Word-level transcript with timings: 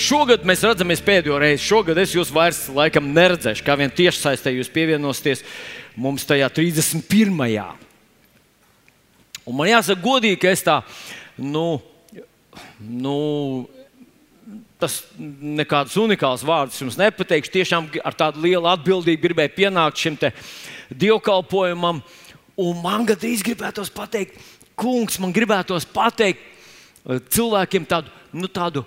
šogad 0.00 0.44
mēs 0.46 0.62
redzamies 0.66 1.02
pēdējo 1.04 1.38
reizi. 1.42 1.66
Šogad 1.66 1.98
es 2.02 2.14
jūs 2.16 2.32
vairs 2.34 2.64
laikam 2.74 3.10
neredzēšu, 3.14 3.64
kā 3.66 3.76
vien 3.78 3.92
tiešsaistē 3.94 4.52
jūs 4.54 4.70
pievienosieties 4.74 5.44
mums 5.98 6.26
tajā 6.28 6.48
31. 6.54 7.34
Un 9.48 9.56
man 9.56 9.70
jāsaka, 9.70 10.02
godīgi, 10.04 10.40
ka 10.42 10.52
es 10.52 10.64
tā, 10.66 10.80
nu, 11.40 11.78
nu 12.78 13.18
tas 14.78 15.00
nekādus 15.18 15.96
unikālus 15.98 16.44
vārdus 16.46 16.78
jums 16.82 16.98
nepateikšu. 17.00 17.54
Tiešām 17.56 17.88
ar 18.06 18.16
tādu 18.18 18.44
lielu 18.44 18.68
atbildību 18.70 19.24
gribēju 19.24 19.54
pienākt 19.56 20.04
šim 20.04 20.18
dievkalpojumam. 20.92 22.02
Un 22.58 22.78
man 22.82 23.06
gandrīz 23.06 23.42
gribētos 23.46 23.90
pateikt, 23.94 24.38
kungs, 24.78 25.18
man 25.22 25.34
gribētos 25.34 25.86
pateikt 25.86 26.42
eh, 26.42 27.18
cilvēkiem 27.30 27.86
tādu, 27.86 28.10
nu, 28.34 28.50
tādu 28.50 28.84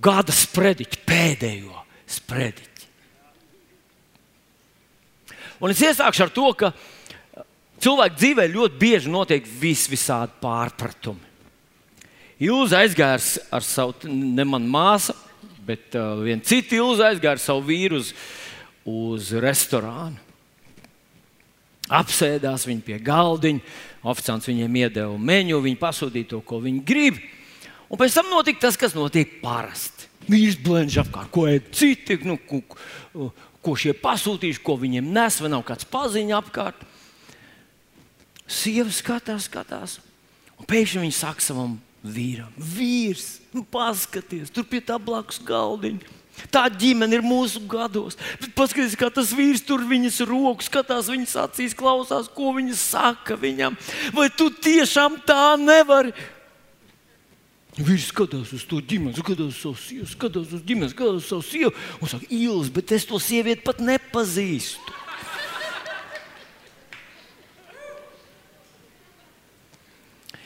gada 0.00 0.32
sprediķi, 0.32 1.02
pēdējo 1.06 1.82
sprediķi. 2.08 2.68
Un 5.62 5.70
es 5.70 5.82
iesākšu 5.84 6.24
ar 6.24 6.32
to, 6.34 6.48
ka 6.58 6.72
cilvēku 7.82 8.18
dzīvē 8.18 8.48
ļoti 8.50 8.80
bieži 8.80 9.12
notiek 9.12 9.46
vis 9.60 9.84
visādi 9.90 10.34
pārpratumi. 10.42 11.30
Ilza 12.42 12.80
aizgāja 12.82 13.20
ar, 13.20 13.26
ar 13.58 13.66
savu, 13.66 13.94
ne 14.10 14.44
mana 14.48 14.66
māsa, 14.66 15.14
bet 15.62 15.94
uh, 15.94 16.16
viena 16.24 16.42
cita 16.42 16.74
Ilza 16.74 17.12
aizgāja 17.12 17.36
ar 17.36 17.42
savu 17.42 17.62
vīru 17.68 18.00
uz, 18.02 18.10
uz 18.88 19.30
restorānu. 19.38 20.18
Apsēdās 21.92 22.64
viņi 22.66 22.82
pie 22.86 22.98
galdiņa, 23.04 23.62
oficiāls 24.10 24.48
viņiem 24.48 24.80
iedeva 24.80 25.14
menu, 25.18 25.60
viņi 25.62 25.78
pasūtīja 25.78 26.30
to, 26.32 26.40
ko 26.46 26.58
viņi 26.64 26.82
grib. 26.88 27.22
Un 27.92 28.00
pēc 28.00 28.14
tam 28.16 28.30
notika 28.32 28.66
tas, 28.66 28.78
kas 28.80 28.96
notiek 28.96 29.36
parasti. 29.42 30.08
Viņi 30.30 30.48
izblēņš 30.52 30.98
apkārt, 31.02 31.30
ko 31.34 31.44
ēd 31.50 31.68
citi, 31.76 32.16
nu, 32.24 32.38
ko, 32.48 32.62
ko 33.60 33.74
šie 33.76 33.92
pasūtījuši, 33.98 34.62
ko 34.64 34.78
viņiem 34.80 35.10
nes, 35.12 35.40
vai 35.42 35.50
nav 35.52 35.64
kāds 35.68 35.88
paziņa 35.92 36.38
apkārt. 36.38 36.86
Sieva 38.48 38.92
skatās, 38.92 39.48
skatās, 39.50 39.98
un 40.60 40.68
pēkšņi 40.68 41.04
viņa 41.04 41.18
saka 41.18 41.44
savam 41.44 41.76
vīram, 42.02 42.50
vīrs, 42.56 43.42
nu, 43.54 43.62
paskaties, 43.64 44.50
tur 44.54 44.66
pie 44.68 44.82
tā 44.84 44.98
blakus 45.02 45.40
galdiņa. 45.46 46.20
Tā 46.52 46.64
ģimene 46.72 47.18
ir 47.18 47.24
mūsu 47.24 47.60
gados. 47.68 48.16
Paskatieties, 48.56 48.96
kā 48.96 49.10
tas 49.12 49.34
vīrs 49.36 49.60
tur 49.68 49.82
viņas 49.84 50.22
rokas, 50.26 50.70
skatās 50.70 51.10
viņas 51.12 51.34
acīs, 51.44 51.76
klausās, 51.76 52.30
ko 52.32 52.54
viņa 52.56 52.76
saka 52.80 53.36
viņam. 53.38 53.76
Vai 54.16 54.30
tu 54.32 54.48
tiešām 54.48 55.20
tā 55.28 55.58
nevari? 55.60 56.14
Viņš 57.72 58.10
skatās 58.10 58.50
uz 58.52 58.66
to 58.68 58.82
ģimeni, 58.84 59.16
skatās 59.16 59.48
uz 59.48 59.56
savu 59.62 59.78
sievu, 59.80 60.04
skatās 60.10 60.50
uz 60.52 60.60
ģimeni, 60.68 60.92
skatās 60.92 61.22
uz 61.22 61.28
savu 61.30 61.44
sievu 61.46 61.70
un 62.02 62.08
saka, 62.10 62.26
Ilis, 62.28 62.68
bet 62.74 62.92
es 62.92 63.06
to 63.08 63.16
sievieti 63.22 63.64
pat 63.64 63.78
nepazīstu. 63.80 64.92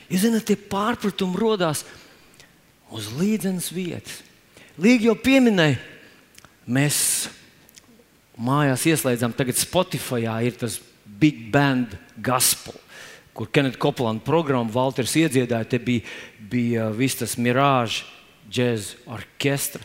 Jūs 0.07 0.23
zināt, 0.23 0.47
tie 0.47 0.55
pārpratumi 0.55 1.35
radās 1.41 1.83
uz 2.95 3.11
līdzenas 3.19 3.75
vietas. 3.75 4.23
Līga 4.79 5.09
jau 5.09 5.17
pieminēja, 5.19 5.75
mēs 6.63 7.27
mājās 8.39 8.87
ieslēdzam, 8.87 9.35
tagad 9.35 9.59
Spotify 9.59 10.23
ir 10.47 10.55
tas 10.59 10.79
Big 11.03 11.51
Band 11.51 11.97
Gospel, 12.23 12.75
kur 13.37 13.49
Kenita 13.53 13.79
Koplāna 13.81 14.23
programma 14.23 14.73
Walters 14.73 15.15
iedziedāja. 15.19 15.69
Te 15.69 15.79
bija, 15.81 16.05
bija 16.51 16.89
viss 16.95 17.19
tas 17.19 17.37
mirāžs, 17.37 18.01
džēzus, 18.49 18.95
orķestra. 19.13 19.83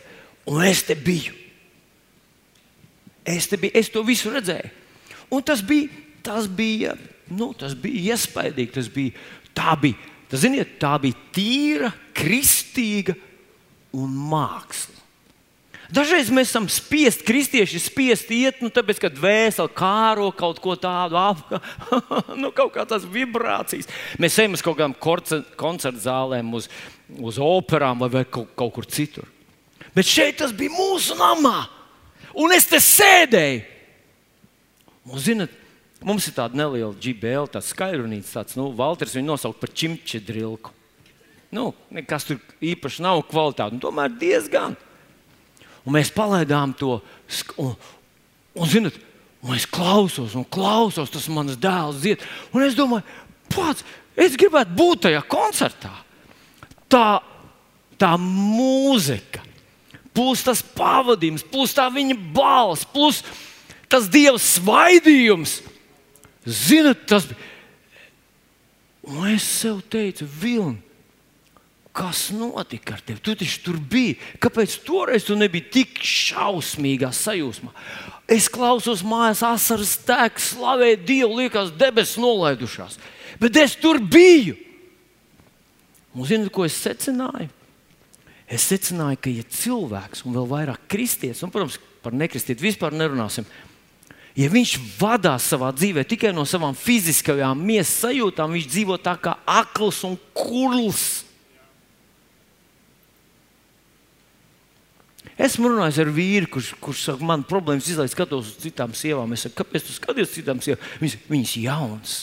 Un 0.49 0.63
es 0.67 0.81
te 0.87 0.97
biju. 0.97 1.35
Es, 3.23 3.47
te 3.47 3.59
biju, 3.59 3.77
es 3.79 3.91
to 3.93 4.01
visu 4.03 4.33
redzēju. 4.33 4.73
Un 5.33 5.45
tas 5.45 5.61
bija, 5.65 5.87
tas 6.25 6.49
bija, 6.49 6.97
nu, 7.31 7.53
tas 7.57 7.77
bija 7.79 8.15
iespaidīgi. 8.15 8.73
Tas 8.75 8.89
bija, 8.91 9.13
tā 9.55 9.77
bija 9.79 10.11
Tas, 10.33 10.41
ziniet, 10.41 10.79
tā 10.81 10.95
bija 10.97 11.13
tīra, 11.29 11.91
kristīga 12.17 13.13
un 13.93 14.15
māksla. 14.31 15.02
Dažreiz 15.93 16.31
mēs 16.33 16.49
esam 16.49 16.65
spiest, 16.71 17.21
kristieši 17.27 17.81
spiest 17.83 18.31
iet, 18.33 18.61
nu, 18.63 18.71
tāpēc, 18.73 19.01
ka 19.03 19.11
dvēseli 19.13 19.75
kāro 19.77 20.31
kaut 20.33 20.61
ko 20.63 20.73
tādu 20.79 21.19
apgājumu, 21.19 22.33
nu, 22.41 22.49
kaut 22.55 22.73
kādas 22.73 23.05
vibrācijas. 23.05 23.91
Mēs 24.21 24.39
ejam 24.41 24.57
uz 24.57 24.63
kaut 24.65 24.79
kādām 24.79 24.95
koncertu 24.97 26.01
zālēm, 26.01 26.49
uz, 26.57 26.69
uz 27.21 27.37
operām 27.37 28.01
vai 28.01 28.23
kaut, 28.25 28.49
kaut 28.57 28.73
kur 28.79 28.89
citur. 28.89 29.29
Bet 29.93 30.09
šeit 30.09 30.39
tas 30.41 30.55
bija 30.55 30.73
mūsu 30.73 31.13
namā, 31.19 31.67
un 32.41 32.55
es 32.55 32.65
te 32.71 32.81
sēdēju. 32.81 33.69
Un, 35.03 35.19
zinat, 35.19 35.59
Mums 36.03 36.25
ir 36.27 36.35
tāda 36.35 36.59
neliela 36.59 36.91
GBL, 36.99 37.47
tāds 37.47 37.69
skaidrunīts, 37.71 38.33
tāds, 38.35 38.57
nu, 38.59 38.67
Valters 38.75 39.13
viņu 39.15 39.29
nosauc 39.29 39.55
par 39.61 39.71
čimčedrilku. 39.71 40.73
Nu, 41.53 41.69
nekas 41.93 42.27
tur 42.27 42.41
īpaši 42.59 43.05
nav 43.05 43.21
kvalitāte, 43.29 43.77
un 43.77 43.83
tomēr 43.83 44.11
diezgan. 44.19 44.75
Un 45.83 45.97
mēs 45.97 46.11
palaidām 46.15 46.73
to, 46.79 46.97
un, 47.59 47.73
un 48.55 48.71
zinot, 48.71 48.95
es 49.55 49.65
klausos, 49.67 50.35
un 50.39 50.45
klausos, 50.47 51.11
tas 51.11 51.27
mans 51.31 51.57
dēls 51.59 51.99
dzied. 52.03 52.23
Un 52.55 52.63
es 52.63 52.77
domāju, 52.77 53.03
pats, 53.51 53.83
es 54.15 54.37
gribētu 54.39 54.77
būt 54.77 55.05
tajā 55.07 55.23
koncertā. 55.27 55.91
Tā, 56.91 57.07
tā 57.99 58.13
mūzika, 58.21 59.43
plus 60.15 60.45
tas 60.45 60.61
pavadījums, 60.75 61.43
plus 61.51 61.75
tā 61.75 61.89
viņa 61.91 62.19
balss, 62.35 62.87
plus 62.87 63.23
tas 63.91 64.07
dieva 64.11 64.39
svaidījums. 64.39 65.59
Ziniet, 66.43 67.05
tas 67.07 67.27
bija. 67.27 67.49
Un 69.03 69.27
es 69.33 69.43
sev 69.43 69.81
teicu, 69.91 70.23
Vilni, 70.39 70.79
kas 71.93 72.27
notika 72.33 72.97
ar 72.97 73.03
tevi? 73.05 73.21
Tu 73.23 73.35
taču 73.37 73.61
tur 73.67 73.77
biji. 73.77 74.17
Kāpēc 74.41 74.75
toreiz 74.85 75.27
tu 75.27 75.37
nebiji 75.37 75.69
tik 75.77 76.01
šausmīgā 76.01 77.11
sajūsmā? 77.13 77.73
Es 78.31 78.47
klausos 78.51 79.03
mājās, 79.05 79.43
asaras 79.45 79.97
tek, 80.07 80.39
slavēju 80.41 81.01
Dievu, 81.05 81.41
liekas, 81.41 81.73
debesis 81.77 82.17
nolaidušās. 82.21 82.97
Bet 83.41 83.59
es 83.59 83.75
tur 83.77 83.99
biju. 83.99 84.55
Un 86.13 86.29
zini, 86.29 86.49
ko 86.53 86.65
es 86.65 86.77
secināju? 86.81 87.49
Es 88.47 88.65
secināju, 88.69 89.19
ka, 89.21 89.33
ja 89.33 89.45
cilvēks, 89.49 90.25
un 90.27 90.35
vēl 90.37 90.49
vairāk 90.49 90.87
kristietis, 90.91 91.41
un, 91.45 91.51
protams, 91.53 91.79
par 92.03 92.15
nekristieti 92.15 92.65
vispār 92.65 92.93
nerunāsim, 92.95 93.47
Ja 94.33 94.47
viņš 94.49 94.71
vadās 94.97 95.45
savā 95.45 95.69
dzīvē 95.75 96.07
tikai 96.09 96.31
no 96.33 96.41
savām 96.49 96.73
fiziskajām 96.73 97.59
miesas 97.67 97.99
sajūtām, 98.01 98.55
viņš 98.55 98.69
dzīvo 98.71 98.97
tā 99.05 99.13
kā 99.21 99.35
akls 99.45 99.99
un 100.07 100.15
kurls. 100.33 101.21
Esmu 105.41 105.71
runājis 105.71 105.97
ar 106.03 106.11
vīru, 106.13 106.49
kurš, 106.53 106.73
kurš 106.83 107.05
saka, 107.07 107.25
man 107.25 107.45
problēmas 107.47 107.87
izlaiž, 107.89 108.11
skatos 108.13 108.51
uz 108.51 108.57
citām 108.61 108.93
sievām. 108.97 109.31
Es 109.33 109.47
saku, 109.47 109.63
kāpēc 109.63 109.87
tu 109.87 109.95
skaties 109.95 110.29
uz 110.29 110.35
citām 110.35 110.61
sievām? 110.61 110.83
Viņas, 111.01 111.15
viņas 111.31 111.53
jaunas. 111.63 112.17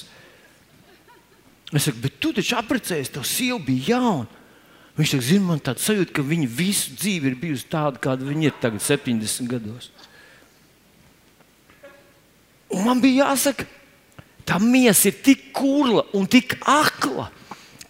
Es 1.75 1.89
saku, 1.89 2.03
bet 2.05 2.21
tu 2.23 2.31
taču 2.37 2.55
apprecējies, 2.61 3.11
tev 3.15 3.27
sieva 3.27 3.59
bija 3.67 3.97
jauna. 3.97 4.39
Viņš 5.01 5.15
saka, 5.17 5.27
zini, 5.27 5.47
man 5.49 5.63
tāda 5.65 5.83
sajūta, 5.83 6.15
ka 6.15 6.27
viņa 6.27 6.47
visu 6.55 6.95
dzīvi 6.99 7.31
ir 7.33 7.37
bijusi 7.41 7.67
tāda, 7.73 7.99
kāda 8.03 8.27
viņa 8.27 8.47
ir 8.47 8.57
tagad, 8.63 8.83
70 8.85 9.51
gados. 9.51 9.91
Un 12.71 12.87
man 12.87 13.03
bija 13.03 13.27
jāsaka, 13.27 13.67
tā 14.47 14.59
miesa 14.63 15.11
ir 15.11 15.23
tik 15.25 15.49
kurla 15.57 16.05
un 16.15 16.27
tik 16.31 16.55
akla, 16.63 17.31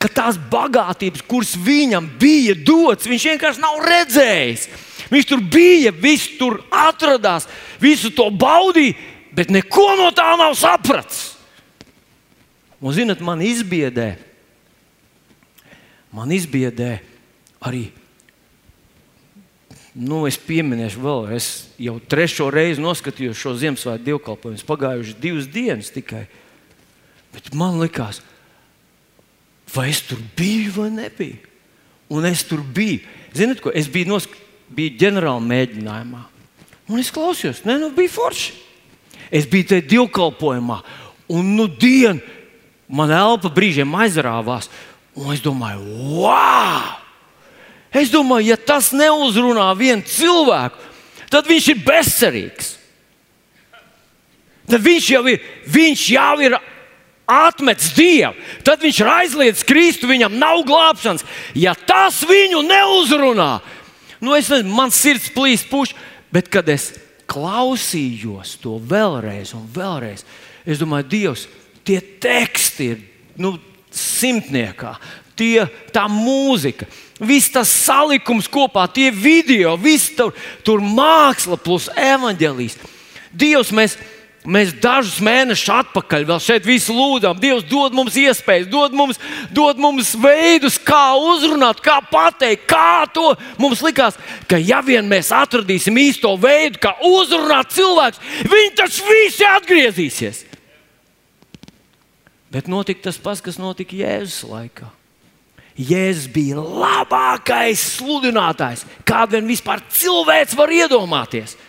ka 0.01 0.09
tās 0.09 0.39
bagātības, 0.53 1.27
kuras 1.29 1.53
viņam 1.61 2.07
bija 2.21 2.55
dotas, 2.57 3.09
viņš 3.11 3.27
vienkārši 3.35 3.65
nav 3.65 3.83
redzējis. 3.85 4.71
Viņš 5.11 5.27
tur 5.27 5.43
bija, 5.43 5.91
viss 5.91 6.37
tur 6.39 6.61
atradās, 6.71 7.49
visu 7.83 8.13
to 8.15 8.29
baudīja, 8.31 8.95
bet 9.35 9.51
neko 9.51 9.89
no 9.99 10.11
tā 10.15 10.33
nav 10.39 10.55
sapratis. 10.59 11.33
Un, 12.81 12.95
zinot, 12.97 13.21
man 13.21 13.43
izbiedē, 13.45 14.15
man 16.17 16.31
izbiedē 16.33 16.95
arī 17.61 17.91
Nu, 19.91 20.23
es 20.29 20.37
pieminēšu 20.39 21.03
vēl, 21.03 21.25
es 21.35 21.47
jau 21.83 21.97
trešo 21.99 22.47
reizi 22.55 22.83
noskatījos 22.83 23.39
šo 23.41 23.57
Ziemassvētku 23.59 24.07
dievkalpojumu. 24.07 24.63
Pagājuši 24.69 25.17
divas 25.19 25.49
dienas 25.51 25.91
tikai. 25.91 26.29
Bet 27.35 27.51
man 27.59 27.81
likās, 27.83 28.21
vai 29.75 29.89
es 29.91 30.03
tur 30.07 30.23
biju 30.39 30.77
vai 30.79 30.89
nebiju. 30.95 31.41
Un 32.11 32.27
es 32.27 32.45
tur 32.47 32.63
biju. 32.63 33.03
Ziniet, 33.35 33.63
ko 33.63 33.75
es 33.75 33.91
biju, 33.91 34.13
nosk... 34.15 34.39
biju 34.75 34.97
ģenerāla 35.01 35.43
mēģinājumā. 35.45 36.25
Un 36.91 37.03
es 37.03 37.13
klausījos, 37.15 37.63
ne, 37.67 37.79
nu 37.79 37.91
bija 37.95 38.13
forši. 38.13 38.55
Es 39.31 39.47
biju 39.47 39.69
tajā 39.71 39.87
dievkalpojumā, 39.93 40.81
un 41.31 41.53
nu 41.55 41.69
dienu 41.71 42.19
man 42.91 43.13
elpa 43.15 43.51
brīžiem 43.55 43.93
aizrāvās. 44.03 44.71
Un 45.19 45.31
es 45.35 45.43
domāju, 45.45 45.85
wow! 46.19 46.99
Es 47.91 48.11
domāju, 48.11 48.53
ja 48.53 48.57
tas 48.59 48.93
neuzrunā 48.95 49.67
vienu 49.79 50.07
cilvēku, 50.07 50.79
tad 51.31 51.49
viņš 51.51 51.71
ir 51.73 51.81
bezcerīgs. 51.87 52.75
Tad 54.71 54.83
viņš 54.85 55.09
jau 55.11 55.25
ir, 55.27 55.41
viņš 55.67 56.05
jau 56.15 56.35
ir 56.47 56.55
atmetis 57.31 57.91
Dievu, 57.95 58.35
tad 58.67 58.83
viņš 58.83 59.01
ir 59.03 59.11
aizliedzis 59.11 59.67
Kristu, 59.67 60.11
viņam 60.11 60.39
nav 60.39 60.63
glābšanas. 60.67 61.27
Ja 61.59 61.75
tas 61.75 62.23
viņu 62.27 62.63
neuzrunā, 62.67 63.53
nu 64.21 64.37
es 64.37 64.51
nezinu, 64.53 64.75
man 64.77 64.93
sirds 64.95 65.31
plīst 65.35 65.71
puš, 65.71 65.95
bet 66.33 66.51
kad 66.53 66.69
es 66.71 66.93
klausījos 67.31 68.57
to 68.63 68.77
vēlreiz 68.91 69.55
un 69.57 69.67
vēlreiz, 69.75 70.25
es 70.67 70.81
domāju, 70.81 71.09
Dievs, 71.11 71.47
tie 71.87 72.01
teksti 72.01 72.89
ir 72.93 73.03
nu, 73.41 73.55
simtniekā, 73.95 74.95
tie, 75.39 75.65
tā 75.95 76.07
mūzika. 76.11 76.89
Viss 77.21 77.53
tas 77.53 77.71
salikums 77.71 78.49
kopā, 78.51 78.87
tie 78.93 79.11
video, 79.13 79.75
viss 79.81 80.13
tur, 80.17 80.35
tur 80.65 80.83
māksla 80.85 81.59
plus 81.61 81.89
evanģēlijas. 81.99 82.79
Dievs, 83.31 83.73
mēs, 83.77 83.97
Mēs 84.41 84.71
dažus 84.81 85.19
mēnešus 85.21 85.69
atpakaļ 85.75 86.23
vēl 86.31 86.39
šeit 86.41 86.65
visu 86.65 86.95
lūdzām. 86.97 87.37
Dievs 87.43 87.67
dod 87.69 87.93
mums 87.93 88.15
iespējas, 88.17 88.71
dod 88.73 88.95
mums, 88.97 89.19
dod 89.53 89.77
mums 89.77 90.15
veidus, 90.17 90.79
kā 90.81 91.13
uzrunāt, 91.21 91.83
kā 91.85 91.99
pateikt, 92.09 92.65
kā 92.71 93.05
to. 93.13 93.35
Mums 93.61 93.83
likās, 93.85 94.17
ka 94.49 94.57
ja 94.57 94.81
vien 94.85 95.05
mēs 95.11 95.29
atradīsim 95.37 95.99
īsto 96.01 96.33
veidu, 96.41 96.81
kā 96.81 96.95
uzrunāt 97.05 97.75
cilvēkus, 97.77 98.23
viņi 98.49 98.73
taču 98.81 99.05
visi 99.11 99.45
atgriezīsies. 99.45 100.47
Bet 102.51 102.67
notika 102.67 103.11
tas 103.11 103.21
pats, 103.21 103.45
kas 103.45 103.61
notika 103.61 103.99
Jēzus 103.99 104.49
laikā. 104.49 104.89
Jēzus 105.77 106.33
bija 106.33 106.65
labākais 106.65 107.83
sludinātājs, 107.99 108.89
kādu 109.07 109.37
vien 109.37 109.53
vispār 109.53 109.85
cilvēks 109.93 110.57
var 110.57 110.73
iedomāties. 110.75 111.61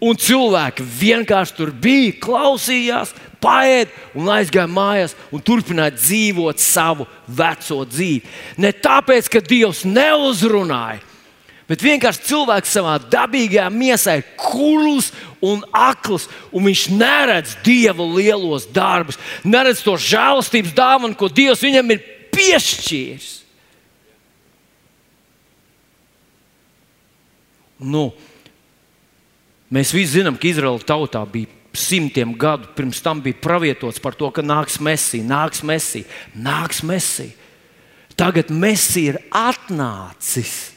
Un 0.00 0.16
cilvēki 0.16 0.84
vienkārši 0.96 1.56
tur 1.58 1.74
bija, 1.76 2.14
klausījās, 2.24 3.12
paēd 3.40 3.92
un 4.16 4.30
aizgāja 4.32 4.68
mājās 4.70 5.14
un 5.32 5.42
turpināja 5.44 5.92
dzīvot 5.98 6.60
savu 6.60 7.04
veco 7.28 7.82
dzīvi. 7.84 8.24
Ne 8.60 8.72
tāpēc, 8.72 9.28
ka 9.32 9.42
Dievs 9.44 9.82
neuzrunāja, 9.84 11.02
bet 11.68 11.84
vienkārši 11.84 12.24
cilvēks 12.30 12.72
savā 12.78 12.96
dabīgajā 13.12 13.66
miesā 13.72 14.16
ir 14.20 14.30
kurls 14.40 15.10
un 15.44 15.60
akls, 15.76 16.30
un 16.48 16.64
viņš 16.68 16.86
neredz 16.96 17.58
Dieva 17.64 18.06
lielos 18.08 18.64
darbus, 18.72 19.20
neredz 19.44 19.84
to 19.84 19.98
žēlastības 20.00 20.72
dāvanu, 20.76 21.16
ko 21.16 21.28
Dievs 21.28 21.64
viņam 21.64 21.92
ir 21.92 22.02
piešķīris. 22.32 23.36
Nu, 27.80 28.10
Mēs 29.70 29.92
visi 29.94 30.18
zinām, 30.18 30.34
ka 30.38 30.48
Izraēla 30.50 30.82
tautā 30.82 31.22
bija 31.30 31.50
simtiem 31.76 32.32
gadu 32.34 32.66
pirms 32.74 32.98
tam 33.02 33.20
bija 33.22 33.38
pravietots 33.38 34.02
par 34.02 34.16
to, 34.18 34.30
ka 34.34 34.42
nāks 34.42 34.80
mesija, 34.82 35.26
nāks 35.26 35.62
mesija, 35.66 36.08
nāks 36.34 36.82
mesija. 36.86 37.36
Tagad 38.18 38.50
mesija 38.52 39.14
ir 39.14 39.18
atnācis, 39.30 40.72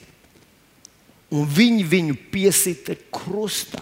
un 1.34 1.50
viņi 1.50 1.88
viņu 1.90 2.20
piesita 2.32 2.96
krustā. 3.12 3.82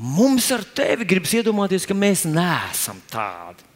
Mums 0.00 0.46
ar 0.56 0.64
tevi 0.64 1.04
gribas 1.04 1.34
iedomāties, 1.36 1.84
ka 1.84 1.92
mēs 1.92 2.24
neesam 2.24 2.96
tādi. 3.12 3.66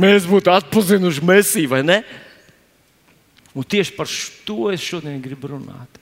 Mēs 0.00 0.24
būtu 0.26 0.48
atpazinuši 0.50 1.22
mesiju, 1.28 1.70
vai 1.70 1.82
ne? 1.84 1.98
Un 3.54 3.68
tieši 3.68 3.92
par 3.94 4.08
to 4.48 4.72
es 4.72 4.82
šodien 4.82 5.20
gribu 5.22 5.52
runāt. 5.52 6.00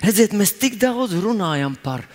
Redziet, 0.00 0.32
mēs 0.36 0.54
tik 0.56 0.78
daudz 0.80 1.12
runājam 1.20 1.74
par 1.80 2.06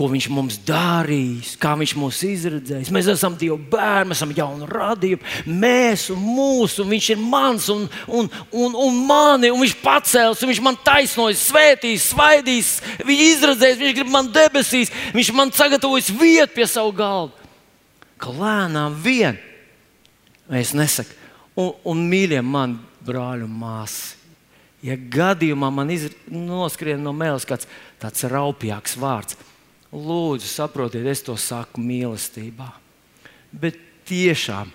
ko 0.00 0.06
viņš 0.08 0.26
mums 0.32 0.56
darīs, 0.64 1.52
kā 1.60 1.74
viņš 1.76 1.92
mūs 2.00 2.20
izredzēs. 2.24 2.88
Mēs 2.94 3.08
esam 3.12 3.34
Dieva 3.36 3.58
bērni, 3.58 4.08
mēs 4.08 4.20
esam 4.22 4.30
jauni 4.32 4.68
radījumi, 4.70 5.32
mēs 5.60 6.06
un 6.14 6.22
mūsu, 6.24 6.84
un 6.84 6.94
viņš 6.94 7.08
ir 7.12 7.20
mans 7.20 7.66
un, 7.74 7.82
un, 8.06 8.30
un, 8.48 8.78
un 8.86 9.00
mani, 9.04 9.50
un 9.52 9.60
viņš 9.60 9.74
pacels, 9.82 10.40
un 10.40 10.52
viņš 10.52 10.62
man 10.64 10.78
taisnojas, 10.86 11.42
svētīs, 11.50 12.06
svaidīs, 12.14 12.70
viņš 13.04 13.24
izredzēs, 13.26 13.80
viņš 13.82 13.98
grib 13.98 14.14
man 14.14 14.30
debesīs, 14.32 14.94
viņš 15.16 15.32
man 15.36 15.52
sagatavojas 15.58 16.08
vietu 16.14 16.56
pie 16.56 16.68
savu 16.70 16.94
galdu. 16.96 17.50
Ka 18.20 18.32
lēnām 18.36 18.96
vien 19.04 19.36
es 20.62 20.72
nesaku, 20.76 21.12
un, 21.60 21.74
un 21.92 22.08
mīļie 22.08 22.40
mani 22.46 22.80
brāļi 23.04 23.44
un 23.44 23.52
māsas 23.66 24.19
ja 24.84 24.96
gadījumā 24.96 25.70
man 25.74 25.92
noskrien 26.30 27.02
no 27.02 27.12
mēles 27.16 27.46
kāds 27.48 27.68
tāds 28.00 28.24
raupjāks 28.30 28.96
vārds, 29.00 29.38
lūdzu, 29.92 30.46
saprotiet, 30.48 31.06
es 31.10 31.24
to 31.26 31.36
saku 31.40 31.82
mīlestībā. 31.82 32.70
Bet 33.50 33.78
tiešām 34.08 34.70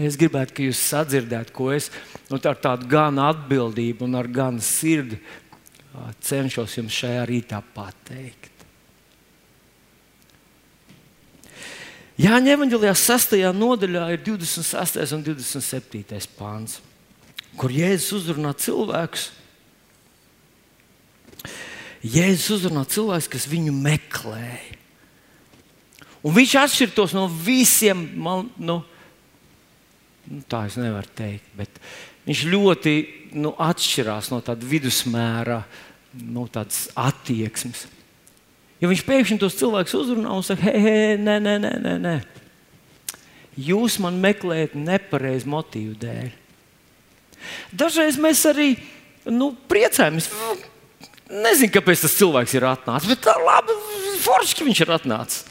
es 0.00 0.18
gribētu, 0.20 0.56
ka 0.56 0.66
jūs 0.66 0.80
sadzirdētu, 0.90 1.54
ko 1.54 1.70
es 1.74 1.90
nu, 2.30 2.38
ar 2.38 2.58
tādu 2.60 2.88
gan 2.90 3.20
atbildību 3.20 4.06
un 4.06 4.18
ar 4.18 4.28
gan 4.32 4.60
sirdi 4.62 5.20
cenšos 6.24 6.78
jums 6.78 6.96
šajā 6.96 7.22
rītā 7.28 7.60
pateikt. 7.74 8.50
Jāņem 12.14 12.52
Evanģelijā 12.54 12.94
6. 12.94 13.36
nodaļā 13.58 14.04
ir 14.14 14.20
26. 14.22 15.00
un 15.16 15.22
27. 15.26 16.20
pāns 16.38 16.78
kur 17.60 17.72
Jēzus 17.74 18.12
uzrunā 18.20 18.52
cilvēkus. 18.58 19.30
Jēzus 22.04 22.58
uzrunā 22.58 22.84
cilvēkus, 22.90 23.30
kas 23.32 23.46
viņu 23.48 23.72
meklēja. 23.76 24.80
Un 26.24 26.32
viņš 26.32 26.54
atšķirtos 26.62 27.14
no 27.16 27.26
visiem, 27.28 28.00
man, 28.24 28.48
nu, 28.56 28.78
nu, 30.28 30.42
tā 30.48 30.62
es 30.68 30.78
nevaru 30.80 31.10
teikt, 31.16 31.50
bet 31.56 31.80
viņš 32.24 32.44
ļoti 32.48 32.94
nu, 33.36 33.52
atšķirās 33.60 34.30
no 34.32 34.40
tāda 34.44 34.64
vidusmēra 34.68 35.60
nu, 36.16 36.46
attieksmes. 36.48 37.84
Ja 38.80 38.88
viņš 38.90 39.04
pēkšņi 39.06 39.40
tos 39.40 39.58
cilvēkus 39.60 39.96
uzrunā 39.96 40.32
un 40.32 40.44
saka, 40.44 40.68
hei, 40.68 40.80
hei, 40.84 41.18
nē, 41.20 41.36
nē, 41.40 41.58
nē, 41.60 41.98
nē. 42.04 42.14
Jūs 43.64 44.00
man 44.02 44.16
meklējat 44.20 44.74
nepareizu 44.76 45.48
motīvu 45.52 45.94
dēļ. 46.00 46.32
Dažreiz 47.74 48.18
mēs 48.20 48.44
arī 48.50 48.74
nu, 49.30 49.52
priecājamies. 49.70 50.30
Nezinu, 51.34 51.72
kāpēc 51.72 52.04
tas 52.04 52.14
cilvēks 52.18 52.54
ir 52.54 52.66
atnācis, 52.68 53.10
bet 53.10 53.24
tā 53.24 53.34
labi, 53.40 53.74
forši, 54.22 54.56
ka 54.58 54.66
viņš 54.66 54.82
ir 54.84 54.94
atnācis. 54.98 55.44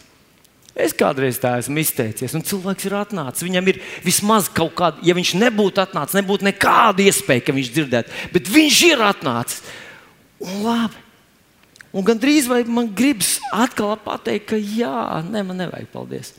Es 0.74 0.94
kādreiz 0.98 1.38
tā 1.38 1.52
esmu 1.62 1.84
izteicies, 1.84 2.34
un 2.34 2.42
cilvēks 2.46 2.88
ir 2.88 2.96
atnācis. 2.98 3.46
Viņam 3.46 3.68
ir 3.70 3.80
vismaz 4.02 4.48
kaut 4.50 4.74
kāda, 4.78 5.04
ja 5.06 5.14
viņš 5.14 5.36
nebūtu 5.38 5.84
atnācis, 5.84 6.18
nebūtu 6.18 6.48
nekāda 6.48 7.04
iespēja, 7.06 7.46
ka 7.46 7.54
viņš 7.54 7.70
dzirdētu, 7.76 8.22
bet 8.34 8.50
viņš 8.50 8.80
ir 8.88 9.04
atnācis. 9.06 9.62
Un 10.42 10.64
labi. 10.66 11.04
Un 11.94 12.06
gan 12.08 12.18
drīz 12.18 12.48
vai 12.50 12.64
man 12.66 12.90
gribas 12.90 13.36
atkal 13.54 13.94
pateikt, 14.02 14.48
ka 14.50 14.58
jā, 14.58 15.22
ne, 15.28 15.44
man 15.46 15.62
nevajag, 15.62 15.92
paldies. 15.94 16.34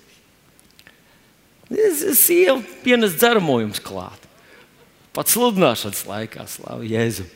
Es, 1.70 2.02
es 2.02 2.24
jau 2.26 2.58
pienesu 2.82 3.14
dzermojumus 3.20 3.78
klāt. 3.82 4.26
Pat 5.14 5.30
sludināšanas 5.30 6.02
laikā, 6.08 6.44
slavu 6.50 6.86
Jēzu. 6.90 7.28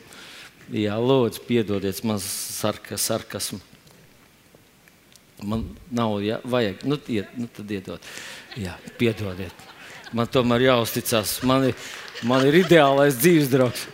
Jā, 0.75 0.97
lūdzu, 0.99 1.41
piedodiet 1.47 2.03
man 2.05 2.19
sarka, 2.21 2.97
sarkasmu. 2.99 3.61
Man 5.47 5.63
nav 5.95 6.17
jā, 6.19 6.41
vajag, 6.43 6.83
nu, 6.83 6.97
iet, 7.07 7.31
nu 7.39 7.47
tad 7.55 7.71
iedod. 7.71 8.09
Jā, 8.59 8.75
piedodiet. 8.99 9.63
Man 10.11 10.27
tomēr 10.27 10.67
jāuzticas. 10.67 11.37
Man 11.47 11.69
ir, 11.69 11.87
man 12.27 12.43
ir 12.49 12.59
ideālais 12.59 13.17
dzīves 13.17 13.49
draugs. 13.53 13.87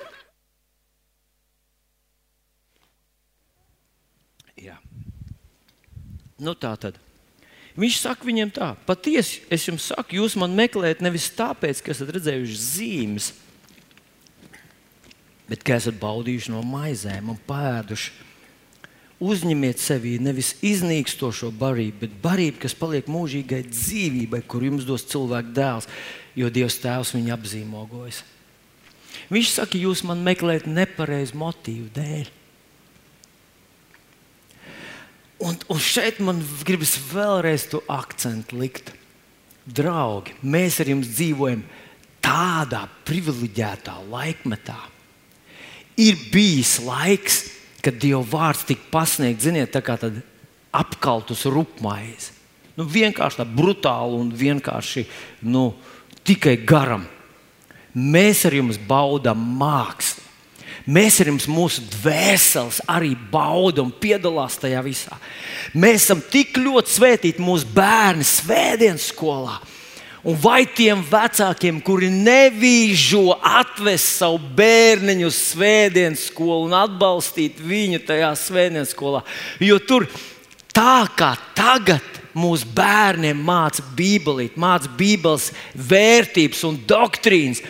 Jā. 4.57 4.79
Nu, 6.41 6.57
tā 6.57 6.73
tad. 6.81 6.97
Viņš 7.75 8.01
saka 8.01 8.25
viņiem 8.25 8.51
tā, 8.55 8.73
patiesi 8.87 9.43
es 9.51 9.67
jums 9.67 9.91
saku, 9.91 10.17
jūs 10.17 10.37
man 10.39 10.55
meklējat 10.55 11.01
nevis 11.03 11.27
tāpēc, 11.35 11.83
ka 11.83 11.91
esat 11.91 12.13
redzējuši 12.15 12.61
zīmes, 12.63 13.33
bet 15.49 15.65
ka 15.65 15.79
esat 15.79 15.97
baudījuši 16.01 16.53
no 16.53 16.61
maizēm 16.65 17.33
un 17.33 17.41
pēduši. 17.47 18.13
Uzņemiet 19.25 19.79
sevī 19.79 20.17
nevis 20.19 20.55
iznīkstošo 20.65 21.53
barību, 21.55 22.01
bet 22.01 22.15
barību, 22.23 22.59
kas 22.65 22.75
paliek 22.75 23.07
mūžīgai 23.07 23.61
dzīvībai, 23.69 24.41
kur 24.43 24.65
jums 24.67 24.87
dos 24.87 25.05
cilvēka 25.07 25.53
dēls, 25.55 25.87
jo 26.35 26.49
Dievs 26.51 26.81
Tēvs 26.83 27.13
viņu 27.15 27.31
apzīmogojas. 27.37 28.25
Viņš 29.31 29.53
saka, 29.53 29.79
jūs 29.79 30.03
man 30.05 30.19
meklējat 30.25 30.67
nepareizu 30.67 31.39
motīvu 31.39 31.87
dēļ. 31.95 32.33
Un, 35.45 35.57
un 35.71 35.79
šeit 35.83 36.19
man 36.23 36.43
gribas 36.67 36.97
vēlreiz 37.11 37.69
to 37.71 37.81
akcentu 37.91 38.59
likt. 38.59 38.93
draugi, 39.65 40.35
mēs 40.45 40.77
ar 40.81 40.91
jums 40.91 41.09
dzīvojam 41.09 41.63
tādā 42.21 42.83
privileģētā 43.07 43.95
laikmetā. 44.11 44.77
Ir 45.95 46.17
bijis 46.31 46.77
laiks, 46.83 47.43
kad 47.83 47.99
Dieva 48.01 48.23
vārds 48.25 48.65
tika 48.67 48.89
pasniegts, 48.91 49.45
ziniet, 49.47 49.71
tā 49.71 49.83
kā 49.85 49.95
apkaltus 50.75 51.45
rupmaizi. 51.47 52.33
Nu, 52.75 52.83
vienkārši 52.83 53.39
tā 53.39 53.45
brutāli 53.47 54.17
un 54.19 54.31
vienkārši 54.35 55.05
nu, 55.47 55.69
tikai 56.27 56.57
garam. 56.67 57.05
Mēs 57.95 58.43
ar 58.47 58.57
jums 58.57 58.79
baudām 58.89 59.39
mākslu. 59.59 60.23
Mēs 60.85 61.21
ar 61.23 61.31
jums 61.31 61.47
mūsu 61.49 61.81
dvēseles 61.95 62.81
arī 62.91 63.15
baudām 63.31 63.87
un 63.87 63.95
piedalās 64.01 64.59
tajā 64.61 64.83
visā. 64.85 65.15
Mēs 65.73 66.03
esam 66.03 66.19
tik 66.21 66.59
ļoti 66.61 66.93
svētīti 66.93 67.41
mūsu 67.41 67.71
bērnu 67.73 68.27
svētdienas 68.27 69.07
skolā. 69.13 69.55
Un 70.25 70.37
vai 70.41 70.63
tiem 70.65 71.03
vecākiem, 71.05 71.77
kuri 71.85 72.09
nevīžo 72.09 73.35
atvest 73.45 74.15
savu 74.17 74.39
bērniņu 74.57 75.27
uz 75.29 75.37
svētdienas 75.51 76.27
skolu 76.31 76.65
un 76.65 76.73
atbalstīt 76.79 77.59
viņu 77.61 78.01
tajā 78.07 78.31
svētdienas 78.41 78.95
skolā, 78.95 79.21
jo 79.61 79.77
tur 79.85 80.07
tā 80.73 81.05
kā 81.13 81.35
tagad 81.53 82.21
mūsu 82.33 82.67
bērniem 82.73 83.37
māca 83.37 83.85
Bībeli, 83.95 84.49
māca 84.59 84.89
Bībeles 84.97 85.51
vērtības 85.77 86.65
un 86.67 86.81
doktrīnas 86.89 87.61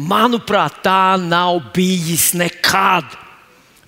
Manuprāt, 0.00 0.78
tā 0.84 1.18
nav 1.20 1.58
bijis 1.74 2.30
nekad. 2.38 3.10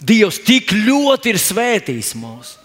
Dievs 0.02 0.40
tik 0.44 0.75
ļoti 0.75 1.32
ir 1.32 1.38
svētījis 1.40 2.11
mūs. 2.18 2.56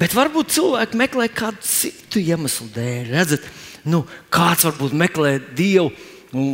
Bet 0.00 0.14
varbūt 0.16 0.54
cilvēki 0.54 0.98
meklē 1.00 1.28
kādu 1.32 1.62
citu 1.66 2.22
iemeslu 2.22 2.68
dēļ. 2.74 3.10
Redzat, 3.14 3.44
nu, 3.88 4.04
kāds 4.32 4.66
varbūt 4.68 4.96
meklē 4.96 5.36
Dievu, 5.56 5.90
nu, 6.34 6.46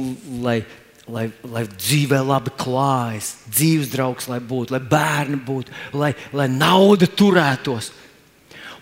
lai, 0.45 0.61
lai, 1.11 1.29
lai 1.47 1.65
dzīvē 1.71 2.21
labi 2.27 2.55
klājas, 2.59 3.35
dzīves 3.51 3.93
draugs, 3.93 4.29
lai 4.31 4.41
būtu, 4.43 4.77
lai 4.77 4.83
bērni 4.83 5.41
būtu, 5.47 5.75
lai, 5.97 6.13
lai 6.37 6.49
nauda 6.53 7.09
turētos. 7.09 7.93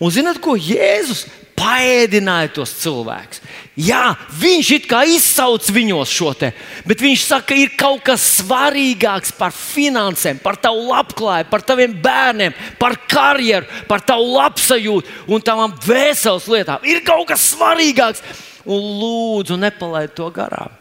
Un 0.02 0.10
zināt, 0.12 0.40
ko 0.42 0.56
Jēzus 0.58 1.26
paēdināja 1.58 2.52
tos 2.56 2.72
cilvēkus. 2.82 3.40
Jā, 3.74 4.12
viņš 4.38 4.68
it 4.76 4.84
kā 4.90 5.00
izsauc 5.10 5.66
viņos 5.74 6.12
šo 6.14 6.30
te, 6.38 6.52
bet 6.86 7.02
viņš 7.02 7.24
saka, 7.26 7.48
ka 7.50 7.58
ir 7.58 7.72
kaut 7.78 8.04
kas 8.06 8.22
svarīgāks 8.38 9.34
par 9.38 9.54
finansēm, 9.54 10.38
par 10.44 10.60
tavu 10.62 10.84
labklājību, 10.92 11.50
par 11.50 11.64
taviem 11.66 11.96
bērniem, 12.04 12.54
par 12.78 12.94
karjeru, 13.10 13.66
par 13.90 14.04
tavu 14.06 14.30
labsajūtu 14.36 15.34
un 15.34 15.42
tavām 15.42 15.74
dvēseles 15.82 16.46
lietām. 16.54 16.86
Ir 16.86 17.02
kaut 17.06 17.26
kas 17.32 17.50
svarīgāks, 17.54 18.22
un 18.64 18.86
lūdzu, 19.00 19.58
nepalaid 19.60 20.14
to 20.14 20.30
garām. 20.34 20.72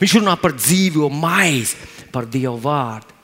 Viņš 0.00 0.18
runā 0.20 0.38
par 0.40 0.56
dzīvo 0.56 1.10
maizi, 1.12 1.76
par 2.14 2.26
Dievu 2.30 2.56
vārdu. 2.64 3.17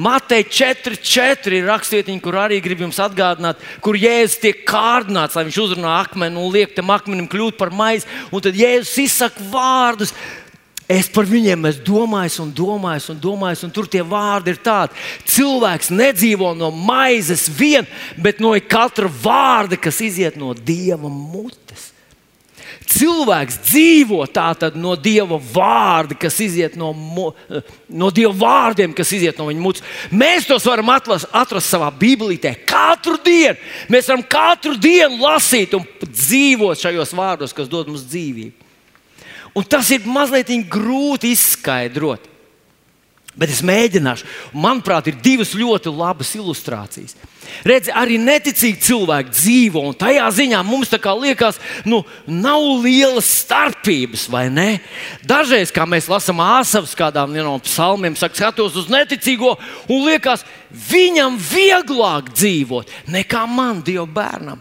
Matei 0.00 0.44
4,4 0.46 1.54
ir 1.58 1.68
rakstvietiņa, 1.68 2.22
kur 2.24 2.38
arī 2.40 2.60
grib 2.64 2.84
jums 2.84 3.00
atgādināt, 3.02 3.60
kur 3.84 3.98
Jēzus 3.98 4.40
tiek 4.42 4.62
kārdināts, 4.68 5.36
lai 5.36 5.46
viņš 5.48 5.58
uzrunā 5.64 5.96
akmeni 6.00 6.40
un 6.40 6.52
liek 6.54 6.74
tam 6.76 6.92
akmenim 6.94 7.28
kļūt 7.30 7.58
par 7.60 7.72
maizi. 7.74 8.08
Un 8.30 8.44
tad 8.44 8.58
Jēzus 8.58 8.96
izsaka 9.06 9.50
vārdus. 9.52 10.14
Es 10.90 11.06
par 11.06 11.22
viņiem 11.30 11.68
esmu 11.68 11.84
domājis 11.86 12.40
un 12.42 12.48
domājis, 12.50 13.04
un 13.12 13.18
domājis, 13.22 13.60
un 13.62 13.70
tur 13.70 13.86
tie 13.86 14.00
vārdi 14.02 14.50
ir 14.50 14.58
tādi. 14.58 14.96
Cilvēks 15.30 15.92
nedzīvo 15.94 16.50
no 16.58 16.72
maizes 16.74 17.46
vien, 17.46 17.86
bet 18.18 18.42
no 18.42 18.56
katra 18.66 19.06
vārda, 19.06 19.78
kas 19.78 20.02
iziet 20.02 20.34
no 20.40 20.50
dieva 20.54 21.06
mutes 21.06 21.89
cilvēks 22.90 23.58
dzīvo 23.68 24.24
no 24.74 24.94
Dieva 24.96 25.38
vārda, 25.38 26.16
kas 26.18 26.38
iziet 26.40 26.76
no, 26.76 26.92
no 27.88 28.10
Dieva 28.10 28.32
vārdiem, 28.34 28.94
kas 28.96 29.12
iziet 29.12 29.38
no 29.38 29.46
viņa 29.48 29.60
mutes. 29.60 29.84
Mēs 30.10 30.48
tos 30.48 30.66
varam 30.66 30.90
atlas, 30.90 31.26
atrast 31.32 31.70
savā 31.70 31.90
Bībelītē 31.90 32.54
katru 32.66 33.18
dienu. 33.22 33.56
Mēs 33.88 34.08
varam 34.10 34.24
katru 34.26 34.76
dienu 34.76 35.20
lasīt 35.22 35.74
un 35.78 35.86
dzīvot 36.02 36.80
šajos 36.80 37.14
vārdos, 37.14 37.54
kas 37.54 37.70
dod 37.70 37.88
mums 37.88 38.06
dzīvību. 38.10 38.68
Un 39.54 39.66
tas 39.66 39.88
ir 39.90 40.06
mazliet 40.06 40.50
grūti 40.70 41.32
izskaidrot. 41.34 42.28
Bet 43.38 43.50
es 43.50 43.62
mēģināšu. 43.62 44.26
Manuprāt, 44.58 45.08
ir 45.08 45.18
divas 45.22 45.54
ļoti 45.54 45.92
labas 45.94 46.34
ilustrācijas. 46.36 47.14
Redzi, 47.66 47.92
arī 47.94 48.16
neticīgi 48.20 48.80
cilvēki 48.86 49.34
dzīvo, 49.34 49.82
un 49.90 49.96
tajā 49.98 50.26
ziņā 50.36 50.62
mums 50.66 50.90
liekas, 50.90 51.60
nu, 51.84 52.02
nav 52.26 52.62
lielas 52.84 53.28
starpības, 53.42 54.28
vai 54.30 54.48
ne? 54.50 54.80
Dažreiz, 55.26 55.72
kā 55.74 55.86
mēs 55.86 56.08
lasām 56.10 56.40
āsavas 56.40 56.96
kādām 56.96 57.32
no 57.36 57.58
psalmiem, 57.58 58.16
saka, 58.16 58.34
skatos 58.34 58.76
uz 58.76 58.88
neticīgo, 58.88 59.56
un 59.88 60.06
liekas, 60.08 60.44
viņam 60.70 61.38
vieglāk 61.38 62.32
dzīvot 62.34 62.90
nekā 63.08 63.46
man, 63.46 63.84
Dieva 63.84 64.06
bērnam. 64.06 64.60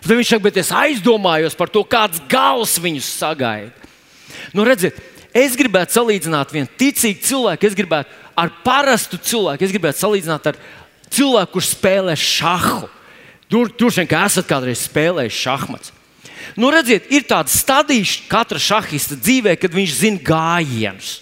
Tad 0.00 0.14
viņš 0.14 0.30
saka, 0.30 0.44
bet 0.44 0.56
es 0.62 0.70
aizdomājos 0.70 1.56
par 1.58 1.68
to, 1.72 1.82
kāds 1.82 2.20
gals 2.30 2.76
viņus 2.78 3.08
sagaida. 3.18 3.74
Nu, 4.54 4.64
redziet, 4.66 5.00
Es 5.36 5.52
gribētu 5.58 5.98
salīdzināt 5.98 6.52
vienu 6.54 6.68
ticīgu 6.80 7.20
cilvēku, 7.26 7.68
es 7.68 7.74
gribētu 7.76 8.12
ar 8.40 8.52
parastu 8.64 9.18
cilvēku, 9.20 9.66
es 9.66 9.74
gribētu 9.74 10.00
salīdzināt 10.00 10.48
ar 10.48 10.60
cilvēku, 11.12 11.56
kurš 11.56 11.72
spēlē 11.74 12.16
šahu. 12.18 12.88
Tur 13.50 13.70
vien 13.94 14.08
kā 14.10 14.24
esat 14.26 14.48
kādreiz 14.48 14.86
spēlējis 14.88 15.44
šahmats. 15.44 15.92
Nu, 16.56 16.70
redziet, 16.72 17.08
ir 17.12 17.26
tāda 17.28 17.52
stadija 17.52 18.26
katra 18.30 18.60
šahista 18.62 19.16
dzīvē, 19.18 19.56
kad 19.60 19.74
viņš 19.74 19.94
zina 19.98 20.22
gājienus, 20.24 21.20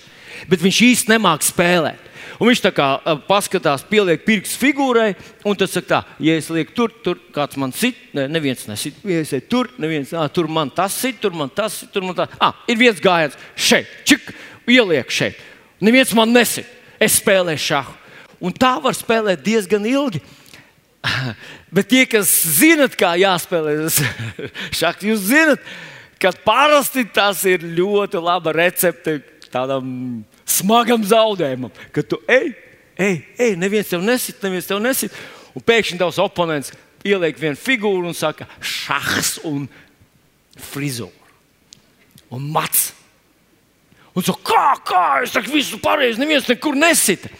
bet 0.51 0.63
viņš 0.63 0.81
īsti 0.89 1.15
nemāķi 1.15 1.49
spēlēt. 1.49 2.11
Un 2.35 2.51
viņš 2.51 2.61
tā 2.65 2.71
kā 2.75 2.87
paskatās, 3.29 3.85
pieliek 3.87 4.25
pirkstu 4.27 4.59
figūrai, 4.59 5.13
un 5.47 5.59
tas 5.59 5.71
saka, 5.75 5.87
tā, 5.87 6.01
ja 6.27 6.35
es 6.39 6.49
lieku 6.51 6.75
tur, 6.75 6.95
tur 7.05 7.21
kāds 7.35 7.59
man 7.61 7.73
sit, 7.75 7.99
ne, 8.17 8.27
neviens 8.31 8.67
nesit, 8.67 8.97
ja 9.07 9.21
es 9.23 9.31
eju 9.37 9.47
tur, 9.51 9.71
neviens, 9.79 10.11
ah, 10.19 10.27
tur 10.27 10.51
man 10.51 10.73
tas 10.75 10.97
sit, 10.99 11.21
tur 11.23 11.35
man 11.37 11.53
tas 11.55 11.79
sit, 11.81 11.93
tur 11.95 12.03
man 12.07 12.17
tas. 12.19 12.33
Ah, 12.43 12.57
ir 12.71 12.81
viens 12.81 13.03
gājiens 13.03 13.39
šeit, 13.55 13.91
čik, 14.09 14.33
ieliek 14.67 15.15
šeit. 15.15 15.39
Neviens 15.85 16.15
man 16.19 16.35
nesit, 16.35 16.67
es 17.03 17.21
spēlēju 17.21 17.63
šāhu. 17.69 17.95
Un 18.45 18.55
tā 18.57 18.75
var 18.83 18.97
spēlēt 18.97 19.45
diezgan 19.45 19.87
ilgi. 19.89 20.21
Bet 21.75 21.89
tie, 21.91 22.05
kas 22.09 22.31
zinat, 22.59 22.97
kā 22.97 23.15
jāspēlē 23.21 23.77
šādi, 24.79 25.11
jūs 25.13 25.27
zinat, 25.29 25.65
ka 26.21 26.33
parasti 26.45 27.05
tas 27.13 27.43
ir 27.49 27.65
ļoti 27.77 28.21
laba 28.23 28.55
recepte 28.57 29.19
tādam 29.53 30.25
smagam 30.49 31.05
zaudējumam, 31.07 31.73
ka 31.95 32.03
tu 32.07 32.19
ej, 32.31 32.53
ej, 32.97 33.19
ej, 33.39 33.53
neviens 33.61 33.91
tev 33.91 34.03
nesit, 34.05 34.41
neviens 34.45 34.69
tev 34.69 34.81
nesit. 34.83 35.15
Un 35.55 35.63
pēkšņi 35.63 36.01
tavs 36.01 36.19
oponents 36.23 36.73
ieliek 37.07 37.39
vienu 37.39 37.59
figūru 37.61 38.09
un 38.09 38.17
saka, 38.17 38.49
šachs 38.59 39.37
un 39.47 39.69
frizūra 40.73 41.25
un 42.35 42.51
mats. 42.51 42.93
Un 44.15 44.23
tu 44.23 44.35
kā, 44.47 44.75
kā, 44.87 45.05
es 45.25 45.35
saku, 45.35 45.53
visu 45.55 45.79
pareizi, 45.83 46.21
neviens 46.23 46.47
nekur 46.51 46.77
nesita. 46.79 47.31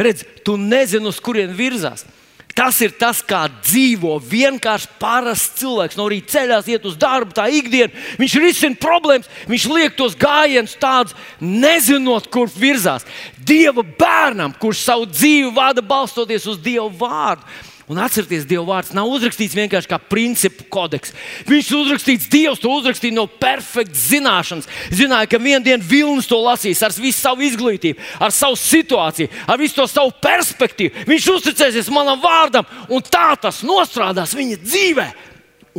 Redz, 0.00 0.24
tu 0.50 0.58
nezini, 0.58 1.06
uz 1.06 1.22
kurien 1.22 1.54
virzās. 1.54 2.02
Tas 2.50 2.80
ir 2.82 2.90
tas, 2.98 3.20
kā 3.22 3.44
dzīvo 3.62 4.16
vienkārši 4.26 4.88
parasts 5.00 5.60
cilvēks. 5.60 5.96
No 5.96 6.08
rīta 6.10 6.34
ceļās, 6.34 6.66
iet 6.72 6.86
uz 6.88 6.96
darbu, 6.98 7.32
tā 7.36 7.46
ikdiena. 7.54 7.94
Viņš 8.18 8.34
risina 8.42 8.80
problēmas, 8.82 9.30
viņš 9.48 9.66
liek 9.70 9.94
tos 9.96 10.16
gājienus 10.18 10.74
tādus, 10.82 11.14
nezinot, 11.38 12.26
kur 12.34 12.50
virzās. 12.50 13.06
Dieva 13.38 13.84
bērnam, 13.86 14.56
kurš 14.58 14.82
savu 14.82 15.06
dzīvi 15.08 15.54
vada 15.54 15.84
balstoties 15.84 16.48
uz 16.50 16.58
Dieva 16.60 16.90
vārdu. 16.90 17.46
Un 17.90 17.98
atcerieties, 17.98 18.44
Dieva 18.46 18.62
vārds 18.68 18.92
nav 18.94 19.08
uzrakstīts 19.10 19.56
vienkārši 19.58 19.90
kā 19.90 19.96
principu 19.98 20.62
kodeks. 20.70 21.10
Viņš 21.48 21.70
ir 21.72 21.78
uzrakstīts, 21.80 22.28
Dievs 22.30 22.62
to 22.62 22.70
uzrakstīja 22.70 23.16
no 23.16 23.24
perfektas 23.26 24.04
zināšanas. 24.12 24.68
Zināja, 24.94 25.26
ka 25.32 25.40
vienā 25.42 25.58
dienā 25.64 25.82
Vilnis 25.82 26.30
to 26.30 26.38
lasīs 26.38 26.84
ar 26.86 26.94
visu 26.94 27.18
savu 27.18 27.42
izglītību, 27.48 27.98
ar 28.22 28.30
savu 28.30 28.54
situāciju, 28.62 29.32
ar 29.50 29.58
visu 29.58 29.80
to 29.80 29.88
savu 29.90 30.14
perspektīvu. 30.22 31.02
Viņš 31.10 31.28
uzticēsies 31.34 31.90
manam 31.90 32.22
vārdam, 32.22 32.70
un 32.94 33.02
tā 33.02 33.32
tas 33.42 33.64
nostrādās 33.66 34.38
viņa 34.38 34.62
dzīvē. 34.62 35.10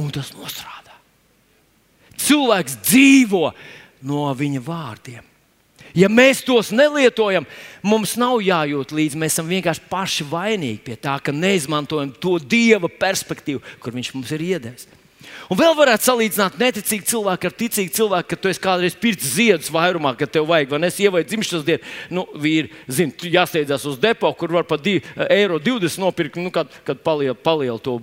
Un 0.03 0.11
tas 0.11 0.35
nostrādā. 0.35 0.99
Cilvēks 2.19 2.81
dzīvo 2.91 3.47
no 4.11 4.27
viņa 4.35 4.67
vārdiem. 4.67 5.30
Ja 5.97 6.07
mēs 6.11 6.43
tos 6.47 6.71
nelietojam, 6.71 7.45
mums 7.83 8.15
nav 8.19 8.39
jājūt 8.45 8.93
līdzi. 8.95 9.19
Mēs 9.19 9.35
esam 9.35 9.49
vienkārši 9.51 9.85
paši 9.91 10.27
vainīgi 10.29 10.79
pie 10.85 10.95
tā, 10.95 11.17
ka 11.23 11.35
neizmantojam 11.35 12.13
to 12.21 12.37
dieva 12.39 12.87
perspektīvu, 12.87 13.63
kur 13.83 13.95
viņš 13.95 14.13
mums 14.15 14.31
ir 14.37 14.45
iedevis. 14.53 14.87
Un 15.51 15.59
vēl 15.59 15.73
varētu 15.75 16.07
salīdzināt 16.07 16.55
neticīgu 16.61 17.03
cilvēku 17.09 17.49
ar 17.49 17.55
ticīgu 17.59 17.91
cilvēku, 17.95 18.29
ka 18.31 18.37
tu 18.39 18.47
esi 18.47 18.61
kādreiz 18.63 18.95
pircis 18.95 19.33
ziedus 19.35 19.71
vairumā, 19.73 20.13
kad 20.19 20.31
tev 20.31 20.47
vajag, 20.47 20.71
vai 20.71 20.79
ne? 20.79 20.89
Ievai 21.03 21.25
dzimšanas 21.27 21.65
dienu, 21.67 21.91
nu, 22.15 22.23
vīri, 22.39 22.71
zini, 22.87 23.31
jāsteidzās 23.35 23.83
uz 23.89 23.99
depo, 23.99 24.31
kur 24.39 24.53
var 24.55 24.63
pat 24.69 24.83
2,20 24.85 25.27
eiro 25.35 25.59
nopirkt, 26.05 26.39
nu, 26.39 26.53
kad, 26.55 26.71
kad 26.87 27.03
paliel, 27.03 27.35
paliel 27.35 27.81
to 27.83 27.97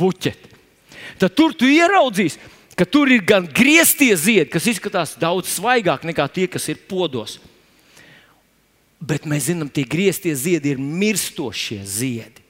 buķeti. 0.00 0.58
Tad 1.20 1.32
tur 1.36 1.56
tu 1.56 1.68
ieraudzīsi, 1.68 2.40
ka 2.80 2.86
tur 2.88 3.10
ir 3.12 3.20
gan 3.20 3.44
grieztie 3.44 4.14
ziedi, 4.16 4.48
kas 4.48 4.64
izskatās 4.70 5.12
daudz 5.20 5.50
svaigāk 5.52 6.06
nekā 6.08 6.24
tie, 6.32 6.46
kas 6.48 6.64
ir 6.72 6.78
podos. 6.88 7.36
Bet 8.96 9.26
mēs 9.28 9.50
zinām, 9.50 9.68
tie 9.68 9.84
grieztie 9.84 10.32
ziedi 10.32 10.72
ir 10.72 10.80
mirstošie 10.80 11.82
ziedi. 11.84 12.40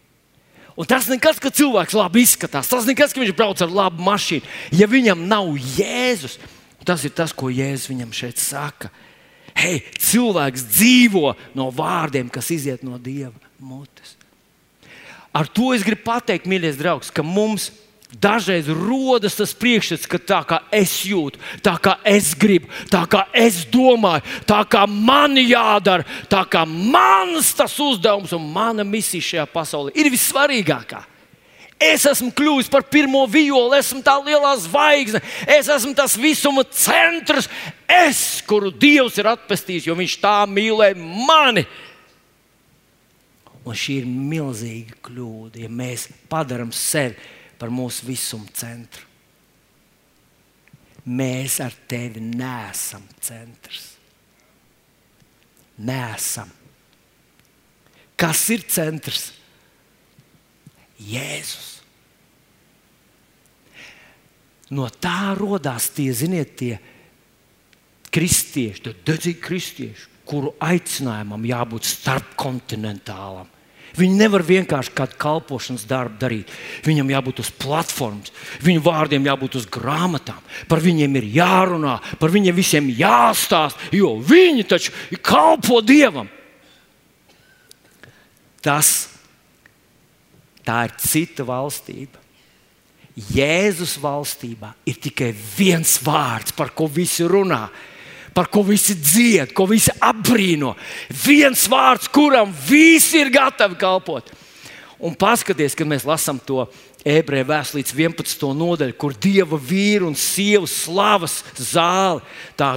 Un 0.79 0.87
tas 0.87 1.11
nekas, 1.11 1.43
ka 1.43 1.51
cilvēks 1.51 1.99
labi 1.99 2.23
izskatās, 2.23 2.71
tas 2.71 2.87
nekas, 2.87 3.11
ka 3.11 3.25
viņš 3.25 3.35
brauc 3.35 3.59
ar 3.59 3.75
labu 3.75 4.07
mašīnu. 4.07 4.47
Ja 4.79 4.87
viņam 4.87 5.27
nav 5.27 5.51
Jēzus, 5.59 6.39
tas 6.87 7.03
ir 7.03 7.11
tas, 7.11 7.35
ko 7.35 7.51
Jēzus 7.51 7.91
viņam 7.91 8.15
šeit 8.15 8.39
saka. 8.39 8.95
Hei, 9.59 9.83
cilvēks 9.99 10.69
dzīvo 10.71 11.35
no 11.59 11.73
vārdiem, 11.75 12.31
kas 12.31 12.55
iziet 12.55 12.87
no 12.87 13.03
Dieva 13.03 13.35
mutes. 13.59 14.15
Ar 15.35 15.51
to 15.51 15.75
es 15.75 15.83
gribu 15.83 16.07
pateikt, 16.07 16.47
mīļais 16.47 16.79
draugs, 16.79 17.11
ka 17.11 17.27
mums 17.27 17.73
ir 17.73 17.87
Dažreiz 18.11 18.67
rodas 18.67 19.37
tas 19.39 19.53
priekšstats, 19.55 20.09
ka 20.11 20.19
tā 20.19 20.41
kā 20.43 20.57
es 20.75 20.97
jūtu, 21.07 21.39
tā 21.63 21.77
kā 21.79 21.95
es 22.03 22.33
gribu, 22.35 22.67
tā 22.91 23.05
kā 23.07 23.23
es 23.31 23.63
domāju, 23.71 24.27
tā 24.51 24.65
kā 24.67 24.83
man 24.91 25.39
jādara, 25.39 26.03
tā 26.27 26.43
kā 26.51 26.65
mans 26.67 27.53
tas 27.55 27.79
uzdevums 27.79 28.35
un 28.35 28.51
mana 28.51 28.83
misija 28.83 29.23
šajā 29.29 29.47
pasaulē 29.55 29.95
ir 29.95 30.11
vissvarīgākā. 30.11 31.05
Es 31.81 32.03
esmu 32.05 32.35
kļuvis 32.37 32.69
par 32.69 32.83
pirmo 32.91 33.23
violi, 33.31 33.79
esmu 33.79 34.03
tā 34.05 34.19
lielā 34.21 34.53
zvaigzne, 34.67 35.23
es 35.47 35.71
esmu 35.71 35.95
tas 35.97 36.19
visuma 36.19 36.67
centrs, 36.67 37.47
es, 37.87 38.43
kuru 38.45 38.75
Dievs 38.75 39.23
ir 39.23 39.31
atpestījis, 39.31 39.87
jo 39.87 39.97
Viņš 39.97 40.19
tā 40.21 40.37
mīlēja 40.51 40.99
mani. 40.99 41.65
Un 43.65 43.77
šī 43.77 44.03
ir 44.03 44.11
milzīga 44.11 44.99
kļūda, 45.07 45.63
ja 45.63 45.71
mēs 45.71 46.11
padarām 46.29 46.75
sevi 46.75 47.39
par 47.61 47.73
mūsu 47.73 48.09
visumu 48.09 48.49
centru. 48.57 49.05
Mēs 51.11 51.59
ar 51.65 51.75
tevi 51.89 52.23
nesam 52.25 53.05
centrs. 53.21 53.95
Nesam. 55.81 56.51
Kas 58.21 58.43
ir 58.53 58.65
centrs? 58.69 59.31
Jēzus. 61.01 61.69
No 64.71 64.87
tā 64.93 65.33
radās 65.35 65.89
tie, 65.97 66.11
ziniet, 66.15 66.53
tie 66.61 66.77
kristieši, 68.13 68.85
tie 68.85 68.93
dedzīgi 69.09 69.41
kristieši, 69.43 70.11
kuru 70.29 70.53
aicinājumam 70.63 71.49
jābūt 71.49 71.89
starpkontinentālam 71.89 73.49
Viņi 73.99 74.19
nevar 74.21 74.45
vienkārši 74.47 74.95
kādu 74.95 75.17
kalpošanas 75.21 75.87
darbu 75.91 76.21
darīt. 76.21 76.51
Viņam 76.87 77.11
jābūt 77.11 77.43
uz 77.43 77.51
platformas, 77.51 78.31
viņu 78.63 78.85
vārdiem 78.87 79.27
jābūt 79.27 79.59
uz 79.61 79.67
grāmatām, 79.71 80.39
par 80.71 80.83
viņiem 80.85 81.17
ir 81.19 81.29
jārunā, 81.41 81.99
par 82.21 82.31
viņiem 82.31 82.57
visiem 82.57 82.91
jāstāsta, 82.95 83.91
jo 83.95 84.15
viņi 84.23 84.67
taču 84.71 84.95
kalpo 85.23 85.81
Dievam. 85.83 86.31
Tas 88.61 89.11
ir 90.71 90.93
cita 91.01 91.45
valstība. 91.47 92.21
Jēzus 93.35 93.97
valstībā 94.01 94.71
ir 94.89 95.01
tikai 95.03 95.33
viens 95.35 95.99
vārds, 96.05 96.55
par 96.57 96.71
ko 96.77 96.87
visi 96.87 97.27
runā 97.27 97.67
par 98.35 98.51
ko 98.53 98.63
visi 98.67 98.95
dzied, 98.99 99.55
ko 99.57 99.67
visi 99.71 99.93
apbrīno. 100.01 100.75
Viens 101.25 101.67
vārds, 101.71 102.11
kuram 102.13 102.53
visi 102.69 103.21
ir 103.21 103.33
gatavi 103.35 103.79
kalpot. 103.81 104.31
Un 105.01 105.17
paskatieties, 105.17 105.77
kad 105.79 105.89
mēs 105.89 106.05
lasām 106.05 106.39
to 106.45 106.67
ebreju 107.09 107.49
vēstuli 107.49 107.81
līdz 107.81 107.95
11. 107.97 108.49
nodaļu, 108.57 108.97
kur 109.01 109.17
dieva 109.17 109.57
vīru 109.57 110.11
un 110.11 110.17
sievu 110.19 110.69
slavas 110.69 111.41
zāle. 111.57 112.21
Tā, 112.59 112.75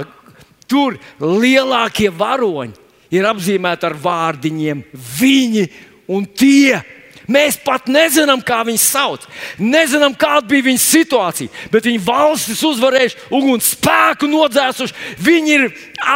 tur 0.70 0.96
lielākie 1.20 2.08
varoņi 2.08 2.80
ir 3.14 3.28
apzīmēti 3.28 3.88
ar 3.88 3.98
vārdiņiem 4.00 4.84
viņi 5.18 5.66
un 6.10 6.26
tie. 6.26 6.80
Mēs 7.30 7.56
pat 7.64 7.88
nezinām, 7.88 8.42
kā 8.44 8.60
viņi 8.68 8.80
sauc. 8.82 9.24
Nezinām, 9.56 10.12
kāda 10.18 10.44
bija 10.50 10.66
viņa 10.68 10.82
situācija. 10.82 11.52
Bet 11.72 11.88
viņi 11.88 12.02
valstis 12.04 12.60
uzvarējuši, 12.68 13.20
uguns 13.32 13.72
spēku 13.72 14.28
nodzēsuši. 14.28 15.16
Viņi 15.24 15.56
ir 15.56 15.66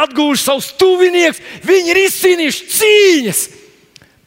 atguvuši 0.03 0.45
savus 0.45 0.71
tuviniekus, 0.77 1.41
viņi 1.65 1.93
ir 1.95 2.01
izcīnījuši 2.05 2.71
cīņas, 2.77 3.45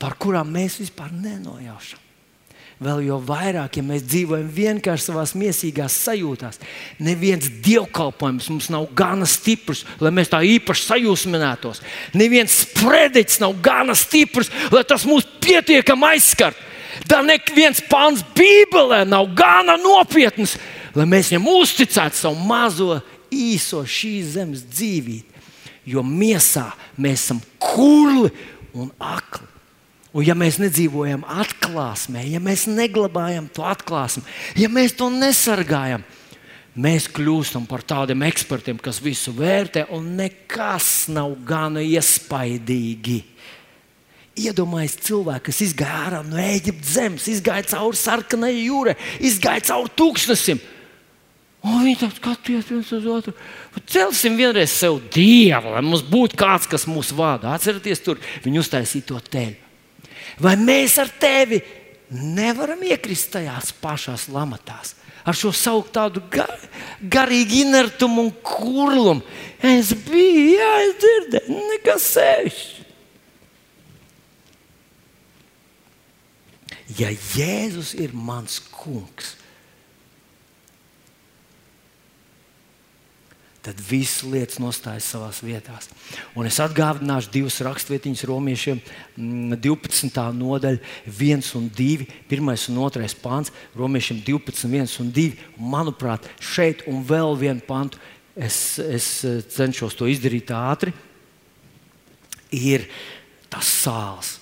par 0.03 0.19
kurām 0.19 0.51
mēs 0.55 0.81
vispār 0.83 1.15
nenojaušam. 1.15 2.01
Vēl 2.83 3.05
jau 3.07 3.21
vairāk, 3.23 3.77
ja 3.79 3.85
mēs 3.87 4.03
dzīvojam 4.11 4.49
vienkārši 4.51 5.05
savā 5.07 5.23
mīsīgās 5.39 6.01
sajūtās, 6.03 6.59
neviens 6.99 7.47
dievkalpojums 7.63 8.49
mums 8.51 8.67
nav 8.75 8.89
gana 8.99 9.29
stiprs, 9.31 9.85
lai 10.03 10.11
mēs 10.15 10.33
tā 10.33 10.41
īpaši 10.57 10.89
sajūsminātos. 10.89 11.79
Neviens 12.19 12.57
sprediķis 12.65 13.39
nav 13.45 13.55
gana 13.63 13.95
stiprs, 13.95 14.51
lai 14.75 14.83
tas 14.89 15.07
mūs 15.07 15.29
pietiekami 15.45 16.11
aizskartu. 16.11 16.72
Tā 17.09 17.23
neviens 17.25 17.81
pāns 17.89 18.23
Bībelē 18.37 19.03
nav 19.09 19.31
gana 19.37 19.79
nopietns, 19.81 20.59
lai 20.97 21.07
mēs 21.09 21.33
viņam 21.33 21.49
uzticētu 21.55 22.21
savu 22.25 22.49
mazo, 22.49 23.01
īso 23.33 23.81
šīs 23.89 24.35
zemes 24.37 24.67
dzīvību. 24.69 25.41
Jo 25.89 26.05
miesā 26.07 26.69
mēs 27.01 27.25
esam 27.25 27.41
kurli 27.59 28.31
un 28.79 28.93
akli. 29.03 29.49
Un 30.13 30.27
ja 30.29 30.35
mēs 30.37 30.59
nedzīvojam 30.61 31.25
atklāsmē, 31.25 32.21
ja 32.29 32.41
mēs 32.43 32.67
neglabājam 32.69 33.47
to 33.49 33.65
atklāsmi, 33.65 34.21
ja 34.61 34.69
mēs 34.69 34.93
to 34.99 35.09
nesargājam, 35.09 36.05
mēs 36.77 37.07
kļūstam 37.17 37.65
par 37.69 37.81
tādiem 37.81 38.21
ekspertiem, 38.29 38.77
kas 38.77 39.01
visu 39.01 39.33
vērtē, 39.33 39.87
un 39.97 40.11
nekas 40.21 41.09
nav 41.13 41.33
gana 41.49 41.81
iespaidīgi. 41.81 43.23
Iedomājieties, 44.33 45.03
cilvēku, 45.05 45.51
kas 45.51 45.59
izgāja 45.67 45.97
ārā 46.07 46.21
no 46.25 46.39
Eģiptes 46.41 46.95
zemes, 46.95 47.27
izgāja 47.29 47.67
cauri 47.75 47.99
sarkanai 48.01 48.55
jūrai, 48.55 48.95
izgāja 49.21 49.67
cauri 49.69 49.93
tūkstnesim. 49.99 50.63
Un 51.63 51.85
viņi 51.85 51.99
tā 52.01 52.09
skatījās 52.11 52.71
viens 52.73 52.89
uz 52.97 53.05
otru. 53.07 53.35
Celsim 53.93 54.39
vienreiz 54.41 54.73
sev 54.73 54.97
dievu, 55.15 55.75
lai 55.77 55.83
mums 55.85 56.03
būtu 56.09 56.39
kāds, 56.41 56.67
kas 56.71 56.89
mūs 56.91 57.13
vada. 57.15 57.53
Atcerieties, 57.53 58.03
tur 58.03 58.19
viņi 58.43 58.63
uztaisīja 58.65 59.09
to 59.13 59.21
teļu. 59.37 59.61
Vai 60.43 60.57
mēs 60.59 60.97
ar 60.99 61.13
tevi 61.23 61.61
nevaram 62.11 62.83
iekrist 62.89 63.31
tajās 63.37 63.71
pašās 63.85 64.27
lamatās? 64.33 64.97
Ar 65.23 65.37
šo 65.39 65.53
savu 65.55 65.85
tādu 65.95 66.25
gar, 66.33 66.51
garīgu 66.99 67.61
inertumu 67.63 68.25
un 68.25 68.33
kurlumu. 68.43 69.23
Es 69.63 69.93
biju, 70.09 70.49
jā, 70.57 70.71
es 70.89 70.97
dzirdēju, 71.05 71.61
nekas 71.69 72.09
sevišķs. 72.17 72.79
Ja 76.99 77.13
Jēzus 77.13 77.95
ir 77.99 78.13
mans 78.15 78.59
kungs, 78.73 79.37
tad 83.63 83.79
viss 83.87 84.25
lietas 84.27 84.59
nostājas 84.59 85.07
savā 85.13 85.29
vietā. 85.47 85.77
Un 86.35 86.49
es 86.49 86.59
atgādināšu 86.63 87.31
divas 87.31 87.61
rakstvietiņas 87.63 88.25
romiešiem, 88.27 88.81
12. 89.15 90.11
Mm, 90.11 90.41
nodaļa, 90.41 90.83
1 91.07 91.53
un 91.61 91.69
2, 91.71 92.09
1 92.27 92.51
un 92.73 92.81
2 92.91 93.15
pāns, 93.23 93.53
romiešiem 93.79 94.25
12, 94.27 94.67
1 94.67 94.99
un 95.05 95.15
2. 95.15 95.29
Un, 95.55 95.71
manuprāt, 95.77 96.27
šeit 96.43 96.83
un 96.91 97.07
vēl 97.07 97.39
vienu 97.39 97.63
pantu 97.69 98.03
es, 98.35 98.81
es 98.83 99.09
eh, 99.29 99.39
cenšos 99.47 99.95
to 99.95 100.11
izdarīt 100.11 100.51
ātri. 100.51 100.91
Ir 102.51 102.89
tas 103.49 103.69
sāls. 103.85 104.41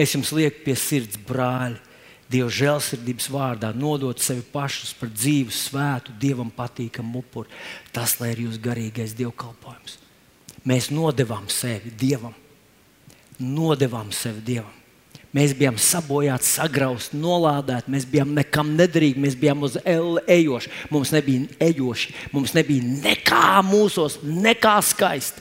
Es 0.00 0.16
jums 0.16 0.32
lieku 0.32 0.64
pie 0.64 0.80
sirds, 0.80 1.20
brāļi 1.28 1.91
Dieva 2.32 2.48
žēlsirdības 2.52 3.28
vārdā 3.32 3.72
nodot 3.76 4.20
sevi 4.22 4.44
pašus 4.54 4.94
par 4.96 5.10
dzīvu, 5.12 5.52
svētu, 5.52 6.14
dievam 6.20 6.52
patīkamu 6.54 7.20
upuri. 7.20 7.50
Tas 7.92 8.16
ir 8.24 8.46
jūsu 8.46 8.60
garīgais 8.62 9.16
dievkalpojums. 9.18 9.98
Mēs 10.64 10.92
nodevām 10.94 11.48
sevi 11.52 11.92
dievam. 11.98 12.34
Nodevām 13.42 14.12
sevi 14.14 14.40
dievam. 14.46 14.78
Mēs 15.32 15.54
bijām 15.56 15.78
sabojāti, 15.80 16.44
sagrausti, 16.44 17.16
nolādēti, 17.16 17.88
mēs 17.92 18.04
bijām 18.08 18.34
nekam 18.36 18.74
nederīgi, 18.76 19.20
mēs 19.20 19.36
bijām 19.40 19.64
uz 19.64 19.78
ejoši. 19.80 20.72
Mums 20.92 21.12
nebija 21.14 21.46
ejoši, 21.70 22.12
mums 22.34 22.52
nebija 22.52 22.84
nekā 22.84 23.62
mūsos, 23.64 24.18
nekā 24.22 24.74
skaista. 24.84 25.40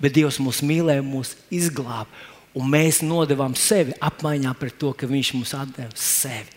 Bet 0.00 0.16
Dievs 0.16 0.40
mūs 0.40 0.62
mīlēja, 0.64 1.04
mūs 1.04 1.34
izglāba 1.52 2.08
un 2.56 2.70
mēs 2.72 3.02
nodevām 3.04 3.54
sevi 3.58 3.92
apmaiņā 4.00 4.54
pret 4.58 4.78
to, 4.80 4.92
ka 4.96 5.06
Viņš 5.10 5.32
mums 5.36 5.52
deva 5.76 5.92
sevi. 5.94 6.54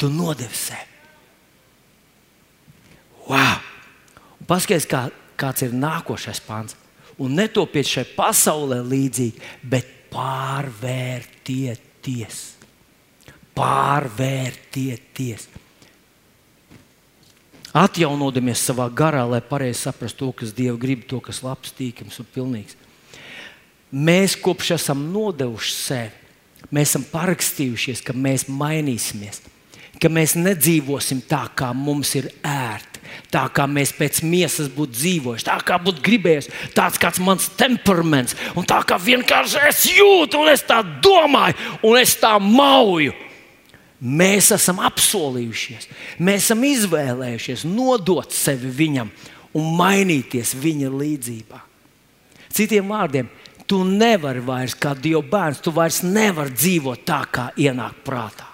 Tu 0.00 0.08
nodevi 0.08 0.56
sevi. 0.56 0.88
Wow! 3.28 3.60
Paskaties, 4.48 4.88
kā, 4.90 5.12
kāds 5.38 5.62
ir 5.62 5.70
nākošais 5.76 6.40
pāns. 6.42 6.74
Un 7.20 7.36
netopiet 7.36 7.86
šai 7.86 8.04
pasaulē 8.16 8.80
līdzīgi, 8.82 9.40
bet 9.62 9.86
pārvērtieties. 10.10 12.56
Pārvērtieties. 13.54 15.48
atjaunodamies 17.76 18.64
savā 18.66 18.90
garā, 18.90 19.22
lai 19.30 19.40
pareizi 19.44 19.80
saprastu 19.84 20.18
to, 20.24 20.32
kas 20.40 20.50
Dieva 20.56 20.78
grib, 20.80 21.04
to, 21.06 21.20
kas 21.22 21.42
labs, 21.46 21.70
tīkams 21.76 22.18
un 22.18 22.26
pilnīgs. 22.34 22.74
Mēs 23.90 24.36
kopš 24.38 24.76
esam 24.76 25.08
nodevuši 25.10 25.72
sevi, 25.74 26.12
mēs 26.70 26.92
esam 26.92 27.06
parakstījušies, 27.10 28.04
ka 28.06 28.14
mēs 28.14 28.46
mainīsimies, 28.46 29.40
ka 29.98 30.10
mēs 30.12 30.36
nedzīvosim 30.38 31.24
tā, 31.28 31.48
kā 31.58 31.72
mums 31.74 32.14
ir 32.18 32.30
ērti. 32.46 32.86
Tā 33.30 33.42
kā 33.50 33.64
mēs 33.66 33.90
pēc 33.96 34.20
miesas 34.22 34.68
būtu 34.70 34.94
dzīvojuši, 34.94 35.46
tā 35.48 35.56
kā 35.66 35.80
būtu 35.82 36.02
gribējies, 36.06 36.46
tāds 36.76 36.98
kāds 37.00 37.18
mans 37.22 37.48
temperaments, 37.58 38.36
un 38.54 38.66
tā 38.66 38.78
kā 38.86 39.00
vienkārši 39.02 39.64
es 39.66 39.82
jūtu, 39.96 40.38
un 40.38 40.52
es 40.52 40.62
tā 40.66 40.78
domāju, 41.02 41.58
un 41.86 41.98
es 41.98 42.14
tā 42.20 42.36
mauju. 42.42 43.16
Mēs 44.00 44.52
esam 44.54 44.78
apsolījušies, 44.86 45.90
mēs 46.22 46.46
esam 46.46 46.62
izvēlējušies 46.64 47.66
nodot 47.68 48.30
sevi 48.32 48.70
viņam 48.78 49.10
un 49.58 49.74
mainīties 49.76 50.54
viņa 50.56 50.88
līdzjūtībā. 50.94 51.60
Citiem 52.50 52.88
vārdiem, 52.90 53.28
tu 53.70 53.82
nevari 53.86 54.42
vairs 54.42 54.74
kā 54.78 54.96
Dieva 54.98 55.22
bērns, 55.22 55.62
tu 55.62 55.72
vairs 55.74 56.02
nevari 56.06 56.54
dzīvot 56.56 57.04
tā, 57.06 57.20
kā 57.30 57.50
ienāk 57.60 58.02
prātā. 58.06 58.48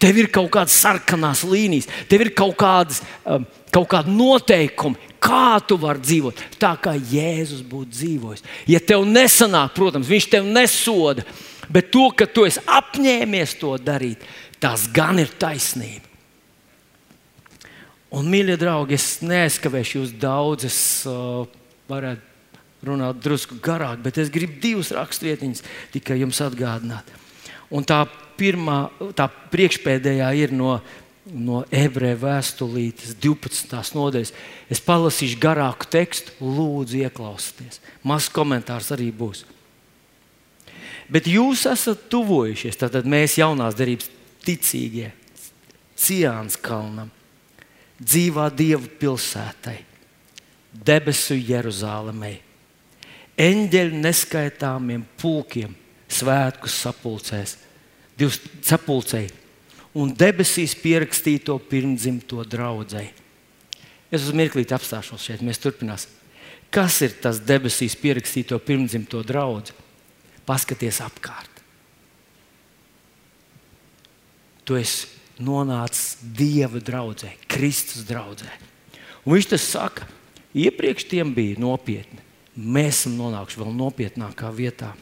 Tev 0.00 0.16
ir 0.16 0.30
kaut 0.32 0.52
kādas 0.54 0.76
sarkanās 0.80 1.42
līnijas, 1.44 1.90
tev 2.08 2.22
ir 2.24 2.30
kaut, 2.36 2.54
kādas, 2.60 3.02
um, 3.28 3.42
kaut 3.74 3.90
kādi 3.90 4.14
noteikumi, 4.14 5.10
kā 5.20 5.58
tu 5.66 5.76
vari 5.80 6.00
dzīvot 6.04 6.40
tā, 6.62 6.72
kā 6.80 6.94
Jēzus 6.94 7.66
būtu 7.68 7.98
dzīvojis. 7.98 8.46
Ja 8.70 8.80
tev 8.80 9.04
nesanāk, 9.08 9.74
protams, 9.76 10.08
viņš 10.08 10.30
tev 10.32 10.48
nesoda, 10.48 11.26
bet 11.68 11.90
to, 11.92 12.06
ka 12.16 12.28
tu 12.30 12.46
esi 12.48 12.62
apņēmies 12.64 13.58
to 13.60 13.74
darīt, 13.82 14.24
Tas 14.64 14.86
gan 14.88 15.18
ir 15.20 15.28
taisnība. 15.36 16.08
Un, 18.14 18.30
mīļie 18.32 18.54
draugi, 18.56 18.96
es 18.96 19.18
neaizskavēšu 19.26 19.98
jūs 19.98 20.12
daudz, 20.22 20.64
es 20.68 20.78
uh, 21.10 21.44
varētu 21.90 22.33
runāt 22.86 23.20
drusku 23.24 23.58
garāk, 23.62 24.02
bet 24.04 24.18
es 24.22 24.32
gribu 24.32 24.58
divas 24.62 24.92
rakstvietiņas 24.94 25.64
tikai 25.94 26.20
jums 26.22 26.40
atgādināt. 26.44 27.08
Un 27.74 27.86
tā 27.86 28.04
pirmā, 28.38 28.88
tā 29.16 29.28
priekšpēdējā 29.52 30.28
ir 30.42 30.54
no, 30.54 30.76
no 31.26 31.62
ebreju 31.72 32.20
vēstulītes 32.24 33.16
12. 33.22 33.80
nodaļas. 33.96 34.34
Es 34.72 34.82
palasīšu 34.84 35.40
garāku 35.42 35.88
tekstu, 35.90 36.34
lūdzu, 36.42 37.02
ieklausieties. 37.06 37.80
Mazs 38.06 38.30
komentārs 38.34 38.92
arī 38.94 39.10
būs. 39.14 39.44
Bet 41.10 41.28
jūs 41.28 41.66
esat 41.68 42.06
tuvojušies, 42.12 42.78
tātad 42.80 43.06
mēs 43.08 43.36
jaunās 43.40 43.76
darbības 43.76 44.08
ticīgie 44.44 45.10
Cijāns 45.94 46.56
kalnam, 46.58 47.10
dzīvā 48.02 48.48
Dieva 48.56 48.88
pilsētai, 48.98 49.76
debesu 50.74 51.36
Jeruzālēmai, 51.38 52.34
eņģeļu 53.40 54.00
neskaitāmiem 54.02 55.04
pulkiem, 55.20 55.74
svētkus 56.08 56.76
sapulcēs, 56.84 57.56
divas 58.18 58.40
sapulcēji 58.66 59.32
un 59.98 60.12
debesīs 60.14 60.74
pierakstīto 60.78 61.56
pirmdzimto 61.70 62.44
draudzēji. 62.50 63.12
Es 64.14 64.26
uz 64.26 64.34
mirklīti 64.36 64.74
apstāšos 64.74 65.22
šeit, 65.26 65.42
mēs 65.42 65.62
turpināsim. 65.62 66.12
Kas 66.74 67.00
ir 67.06 67.14
tas 67.22 67.40
debesīs 67.42 67.94
pierakstīto 67.98 68.58
pirmdzimto 68.62 69.22
draugu? 69.26 69.74
Paskaties 70.46 71.00
apkārt. 71.02 71.54
tu 74.64 74.76
esi 74.80 75.08
nonācis 75.44 76.16
Dieva 76.22 76.80
draudzē, 76.80 77.34
Kristus 77.50 78.04
draudzē. 78.08 78.48
Un 79.24 79.36
viņš 79.36 79.48
tas 79.52 79.66
saka, 79.66 80.08
iepriekš 80.56 81.08
tiem 81.10 81.32
bija 81.36 81.60
nopietni. 81.60 82.20
Mēs 82.54 83.02
esam 83.02 83.16
nonākuši 83.18 83.60
vēl 83.60 83.72
nopietnākā 83.74 84.50
vietā. 84.54 84.92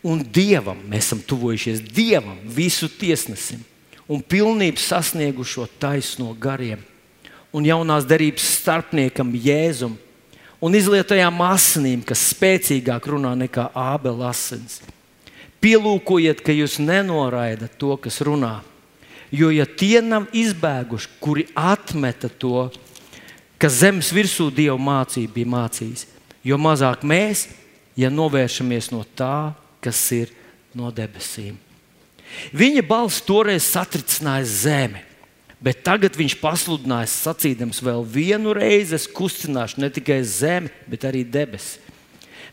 Un 0.00 0.22
Dievam 0.24 0.78
mēs 0.88 1.10
esam 1.10 1.20
tuvojušies 1.20 1.82
Dievam, 1.92 2.38
visu 2.44 2.88
tiesnesim 2.88 3.60
un 4.10 4.22
pilnībā 4.24 4.80
sasniegušo 4.80 5.68
taisno 5.78 6.32
gariem 6.34 6.80
un 7.52 7.66
jaunās 7.66 8.06
derības 8.08 8.46
starpniekam 8.60 9.34
Jēzum 9.36 9.98
un 10.60 10.76
izlietojām 10.76 11.42
asinīm, 11.44 12.02
kas 12.06 12.30
spēcīgāk 12.32 13.06
runā 13.12 13.34
nekā 13.44 13.68
ābela 13.76 14.30
asins. 14.30 14.80
Pielūkojiet, 15.60 16.40
ka 16.40 16.54
jūs 16.56 16.78
nenoraidat 16.80 17.76
to, 17.80 17.92
kas 18.00 18.20
runā. 18.24 18.60
Jo, 19.30 19.50
ja 19.52 19.66
tie 19.68 20.00
nav 20.02 20.30
izbēguši, 20.34 21.10
kuri 21.22 21.44
atmeta 21.54 22.30
to, 22.32 22.70
kas 23.60 23.76
zemes 23.82 24.10
virsū 24.14 24.48
Dieva 24.54 24.78
mācība 24.80 25.36
bija 25.36 25.52
mācījis, 25.52 26.06
jo 26.44 26.58
mazāk 26.60 27.04
mēs, 27.06 27.48
ja 27.98 28.10
novēršamies 28.12 28.90
no 28.94 29.02
tā, 29.16 29.52
kas 29.84 30.00
ir 30.16 30.32
no 30.76 30.92
debesīm. 30.94 31.58
Viņa 32.54 32.82
balss 32.86 33.24
toreiz 33.26 33.66
satricināja 33.66 34.46
zemi, 34.46 35.02
bet 35.60 35.82
tagad 35.84 36.14
viņš 36.16 36.36
pasludināja, 36.40 37.10
sacīdams, 37.10 37.82
vēl 37.82 38.04
vienu 38.06 38.54
reizi 38.56 38.94
es 38.96 39.08
kustināšu 39.10 39.82
ne 39.82 39.90
tikai 39.92 40.20
zemi, 40.24 40.70
bet 40.88 41.08
arī 41.08 41.24
debesis 41.26 41.80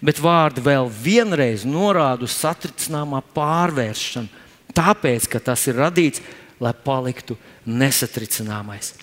bet 0.02 0.20
vārdi 0.22 0.62
vēl 0.64 0.90
vienreiz 0.92 1.66
norāda 1.66 2.28
uz 2.28 2.36
satricināmā 2.38 3.22
pārvēršanu, 3.36 4.30
tāpēc, 4.78 5.28
ka 5.32 5.42
tas 5.42 5.66
ir 5.70 5.80
radīts, 5.82 6.22
lai 6.62 6.74
paliktu 6.74 7.38
nesatricināmais. 7.66 8.94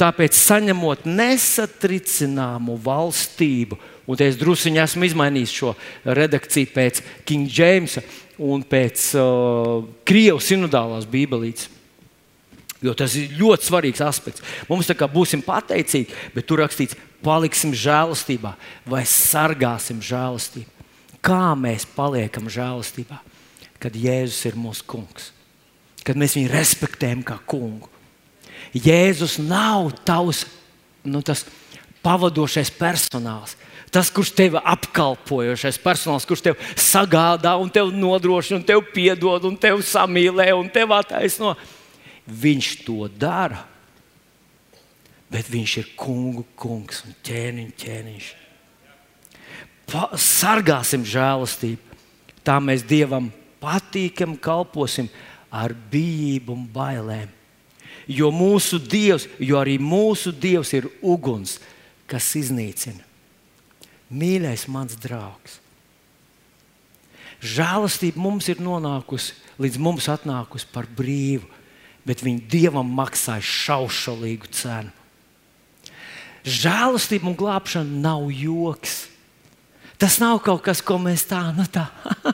Tāpēc, 0.00 0.32
saņemot 0.32 1.04
nesatricināmu 1.04 2.78
valstību, 2.80 3.76
un 4.08 4.22
es 4.24 4.38
druskuļi 4.40 4.80
esmu 4.80 5.04
izmainījis 5.10 5.52
šo 5.58 5.74
redakciju 6.08 6.70
pēc 6.72 7.02
King 7.28 7.50
Jamesa 7.52 8.00
un 8.40 8.64
pēc 8.64 9.10
uh, 9.20 9.84
Krievijas 10.08 10.48
sinodālās 10.48 11.04
bībelītes. 11.10 11.68
Jo 12.80 12.94
tas 12.96 13.12
ir 13.20 13.34
ļoti 13.36 13.68
svarīgs 13.68 14.00
aspekts. 14.00 14.44
Mums 14.70 14.88
tā 14.88 14.96
kā 14.96 15.04
būsim 15.10 15.44
pateicīgi, 15.44 16.16
bet 16.32 16.48
tur 16.48 16.62
rakstīts, 16.64 16.96
paliksim 17.20 17.76
žēlastībā 17.76 18.54
vai 18.88 19.04
sargāsim 19.04 20.00
žēlastību. 20.00 20.86
Kā 21.20 21.52
mēs 21.60 21.84
paliekam 21.92 22.48
žēlastībā? 22.48 23.20
Kad 23.80 23.96
Jēzus 23.96 24.46
ir 24.48 24.56
mūsu 24.60 24.84
kungs, 24.88 25.28
kad 26.04 26.16
mēs 26.16 26.36
viņu 26.36 26.52
respektējam 26.52 27.20
kā 27.24 27.36
kungu. 27.48 27.88
Jēzus 28.74 29.38
nav 29.42 29.90
tavs 30.06 30.44
nu, 31.04 31.22
pavadošais 32.04 32.70
personāls. 32.78 33.56
Tas, 33.90 34.06
kurš 34.14 34.30
tevi 34.38 34.60
apkalpojošais 34.60 35.80
personāls, 35.82 36.26
kurš 36.28 36.44
tev 36.46 36.60
sagādā 36.78 37.56
un 37.58 37.72
tev 37.74 37.90
nodrošina, 37.90 38.60
un 38.60 38.66
tev 38.66 38.84
piedod, 38.94 39.48
un 39.48 39.56
tev 39.58 39.82
samīlē, 39.82 40.52
un 40.54 40.70
tev 40.70 40.94
attaisno, 40.94 41.56
viņš 42.30 42.70
to 42.86 43.08
dara 43.18 43.64
bet 45.30 45.50
viņš 45.50 45.76
ir 45.80 45.90
kungu 45.98 46.44
kungs 46.58 47.04
un 47.06 47.14
ķēniņš 47.26 47.74
ķēniņš. 47.80 48.30
Pa, 49.90 50.08
sargāsim 50.18 51.06
žēlastību, 51.06 51.98
tā 52.46 52.58
mēs 52.62 52.82
Dievam 52.86 53.30
patīkam 53.62 54.36
kalposim 54.42 55.08
ar 55.50 55.74
bijību 55.90 56.54
un 56.54 56.66
bailēm. 56.74 57.30
Jo 58.10 58.30
mūsu 58.34 58.80
Dievs, 58.82 59.28
jo 59.38 59.58
arī 59.60 59.78
mūsu 59.78 60.32
Dievs 60.34 60.72
ir 60.74 60.88
uguns, 61.02 61.58
kas 62.10 62.26
iznīcina. 62.38 63.04
Mīļais, 64.10 64.66
mans 64.66 64.96
draugs, 64.98 65.60
žēlastība 67.38 68.18
mums 68.18 68.48
ir 68.50 68.58
nonākusi 68.58 69.36
līdz 69.62 69.78
mums 69.78 70.08
atnākusi 70.10 70.66
par 70.72 70.88
brīvu, 70.98 71.46
bet 72.02 72.24
viņa 72.26 72.48
Dievam 72.50 72.90
maksāja 72.96 73.44
šaušalīgu 73.46 74.50
cenu 74.50 74.90
žēlastība 76.44 77.30
un 77.30 77.36
glābšana 77.38 78.00
nav 78.02 78.28
joks. 78.32 79.09
Tas 80.00 80.16
nav 80.16 80.38
kaut 80.40 80.62
kas, 80.64 80.80
ko 80.80 80.96
mēs 81.02 81.26
tā, 81.28 81.42
nu 81.52 81.66
tā, 81.68 81.84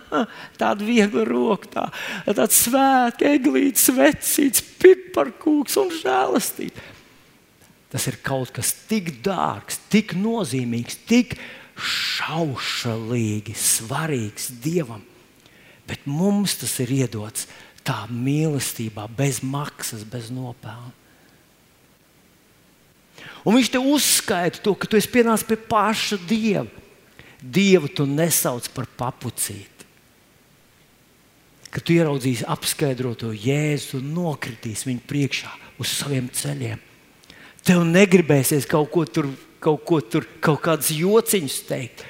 tādu 0.61 0.87
vieglu 0.87 1.25
roku, 1.27 1.67
tā, 1.73 1.89
tāds 2.29 2.61
svēts, 2.63 3.25
eglīts, 3.27 3.89
vecīts, 3.97 4.63
piparkūks 4.79 5.75
un 5.83 5.91
žēlastība. 5.97 6.85
Tas 7.91 8.07
ir 8.07 8.21
kaut 8.23 8.53
kas 8.55 8.71
tik 8.87 9.17
dārgs, 9.25 9.81
tik 9.91 10.15
nozīmīgs, 10.19 11.01
tik 11.11 11.35
šaušalīgi 11.77 13.55
svarīgs 13.59 14.53
Dievam. 14.63 15.03
Bet 15.87 16.07
mums 16.07 16.57
tas 16.63 16.79
ir 16.83 16.93
iedots 17.03 17.47
tā 17.87 18.05
mīlestībā, 18.11 19.07
bez 19.19 19.43
maksas, 19.43 20.07
bez 20.07 20.31
nopelna. 20.35 20.95
Un 23.47 23.55
viņš 23.55 23.71
te 23.75 23.79
uzskaita 23.79 24.63
to, 24.63 24.75
ka 24.75 24.91
tu 24.91 24.99
esi 24.99 25.11
pienācis 25.11 25.47
pie 25.47 25.59
paša 25.71 26.19
dieva. 26.27 26.67
Dievu 27.41 27.91
tu 27.93 28.07
nesauc 28.09 28.69
par 28.75 28.89
papucīti. 28.99 29.85
Kad 31.71 31.85
tu 31.85 31.97
ieraudzīsi 31.97 32.47
apskaidroto 32.49 33.33
jēzu, 33.35 33.97
tu 33.97 34.01
nokritīsi 34.01 34.89
viņu 34.89 35.03
priekšā 35.11 35.53
uz 35.83 35.93
saviem 35.93 36.31
ceļiem. 36.33 36.81
Tev 37.67 37.83
negribēsies 37.85 38.69
kaut 38.71 38.89
ko 38.95 39.05
tur, 39.05 39.29
kaut, 39.61 39.83
ko 39.85 40.01
tur, 40.01 40.25
kaut 40.41 40.63
kādus 40.65 40.93
jociņus 40.97 41.59
teikt. 41.69 42.05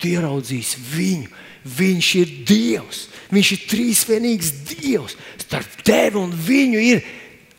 Tu 0.00 0.14
ieraudzīsi 0.16 0.82
viņu. 0.90 1.32
Viņš 1.62 2.08
ir 2.18 2.30
Dievs. 2.48 3.04
Viņš 3.30 3.50
ir 3.54 3.66
trīsvienīgs 3.70 4.50
Dievs. 4.72 5.14
Starp 5.44 5.76
tevi 5.86 6.18
un 6.18 6.32
viņu 6.34 6.80
ir 6.82 7.04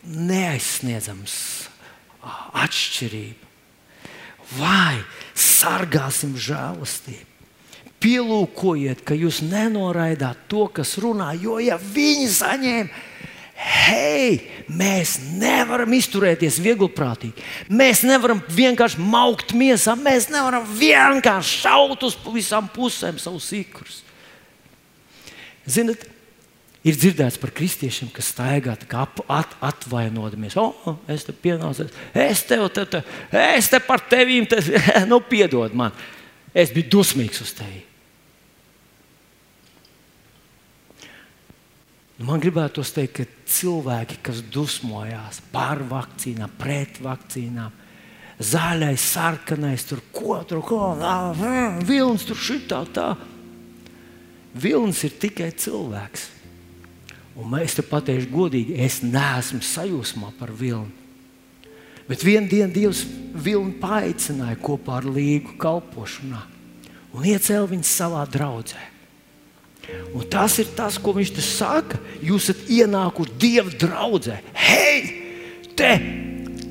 neaizsniedzams 0.04 1.36
atšķirība. 2.64 3.52
Vai 4.58 5.00
sargāsim 5.64 6.36
žēlastību? 6.36 7.30
Pielūkojiet, 8.04 9.00
ka 9.06 9.16
jūs 9.16 9.40
nenoraidāt 9.46 10.44
to, 10.52 10.66
kas 10.68 10.98
runā, 11.00 11.30
jo 11.40 11.56
ja 11.62 11.78
viņi 11.80 12.26
saņēma, 12.34 13.04
hei, 13.64 14.34
mēs 14.68 15.16
nevaram 15.40 15.94
izturēties 15.96 16.58
vieglprātīgi. 16.60 17.46
Mēs 17.72 18.02
nevaram 18.04 18.42
vienkārši 18.52 19.00
maukt 19.00 19.54
miesā, 19.56 19.94
mēs 19.96 20.28
nevaram 20.32 20.66
vienkārši 20.68 21.62
šaut 21.62 22.04
uz 22.04 22.18
visām 22.34 22.68
pusēm 22.74 23.16
savus 23.22 23.48
īkrus. 23.56 24.02
Ziniet, 25.64 26.04
Ir 26.84 26.98
dzirdēts 27.00 27.38
par 27.40 27.48
kristiešiem, 27.56 28.10
kas 28.12 28.28
staigā 28.34 28.74
ap, 29.00 29.22
at, 29.32 29.54
atvainodamies. 29.64 30.56
O, 30.60 30.66
oh, 30.84 30.98
es 31.08 31.24
te 31.24 31.32
pienācu, 31.32 31.86
es 32.12 32.42
tev 32.44 32.66
te, 32.76 32.84
te, 32.84 33.00
es 33.56 33.70
te 33.72 33.80
par 33.80 34.04
tevīm, 34.04 34.44
te, 34.48 34.60
nu, 35.10 35.22
piedod 35.24 35.72
man. 35.72 35.96
Es 36.52 36.74
biju 36.74 36.98
dusmīgs 36.98 37.40
uz 37.40 37.54
tevi. 37.56 37.80
Nu, 42.18 42.28
man 42.28 42.44
gribētu 42.44 42.84
teikt, 42.84 43.16
ka 43.16 43.48
cilvēki, 43.56 44.20
kas 44.28 44.44
dusmojās 44.52 45.40
par 45.54 45.80
vakcīnām, 45.88 46.52
pret 46.60 47.00
vakcīnām, 47.02 47.80
zaļais, 48.44 49.08
sarkanais, 49.16 49.88
tur 49.88 50.04
ko 50.12 50.36
tur, 50.44 50.60
ko, 50.68 50.92
vilnis 51.88 52.28
tur 52.28 52.36
šitā, 52.36 52.84
tā. 52.92 53.08
Vilnis 54.52 55.00
ir 55.08 55.16
tikai 55.18 55.48
cilvēks. 55.58 56.33
Un 57.34 57.54
es 57.58 57.74
te 57.74 57.82
pateikšu 57.82 58.30
godīgi, 58.30 58.76
es 58.78 59.00
neesmu 59.02 59.62
sajūsmā 59.64 60.30
par 60.38 60.52
vilni. 60.54 60.92
Bet 62.06 62.22
vienā 62.22 62.46
dienā 62.50 62.70
Dievs 62.70 63.00
vilni 63.34 63.74
paaicināja 63.80 64.58
kopā 64.62 65.00
ar 65.00 65.06
līgu 65.08 65.56
kalpošanā 65.58 66.42
un 67.14 67.24
iecēla 67.30 67.70
viņu 67.70 67.86
savā 67.88 68.24
draudzē. 68.28 68.82
Un 70.16 70.24
tas 70.30 70.56
ir 70.62 70.70
tas, 70.76 70.96
ko 71.00 71.12
viņš 71.16 71.32
te 71.36 71.44
saka. 71.44 71.98
Jūs 72.24 72.48
esat 72.48 72.70
ienākuši 72.72 73.34
Dieva 73.40 73.72
draudzē. 73.82 74.38
Hei, 74.56 75.00
te, 75.76 75.90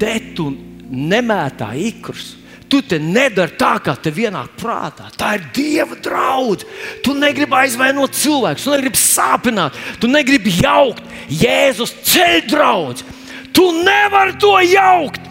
te 0.02 0.14
tu 0.38 0.50
nemētā 0.90 1.74
ikrus! 1.78 2.34
Tu 2.74 2.80
te 2.90 2.98
nedari 2.98 3.54
tā, 3.54 3.76
kā 3.86 3.94
tev 4.02 4.18
ienāk 4.24 4.56
prātā. 4.58 5.12
Tā 5.14 5.36
ir 5.38 5.44
Dieva 5.54 5.94
draudzība. 5.94 6.72
Tu 7.06 7.14
negribi 7.14 7.54
aizvainot 7.54 8.16
cilvēku, 8.18 8.64
tu 8.64 8.72
negribi 8.74 8.98
sāpināt, 8.98 9.78
tu 10.02 10.10
negribi 10.10 10.56
jaukt. 10.58 11.04
Jēzus 11.30 11.94
ceļ 12.10 12.40
draudz. 12.50 13.06
Tu 13.54 13.68
nevari 13.86 14.34
to 14.42 14.56
jaukt 14.66 15.22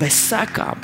bez 0.00 0.16
sekām. 0.30 0.80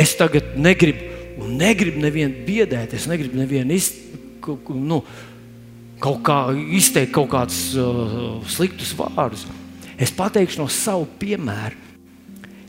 Es 0.00 0.16
tagad 0.16 0.56
negribu, 0.56 1.12
un 1.44 1.58
negribu 1.60 2.00
nevienu 2.00 2.46
biedēt, 2.48 2.96
es 2.96 3.04
negribu 3.10 3.36
nevienu 3.36 3.76
iz, 3.76 3.92
nu, 4.72 5.04
kaut 6.00 6.24
kā 6.24 6.38
izteikt 6.72 7.12
kaut 7.14 7.28
kādus 7.36 7.66
uh, 7.76 8.40
sliktus 8.48 8.96
vārdus. 8.96 9.44
Es 10.00 10.08
pateikšu 10.14 10.64
no 10.64 10.72
savu 10.72 11.04
piemēru. 11.20 11.93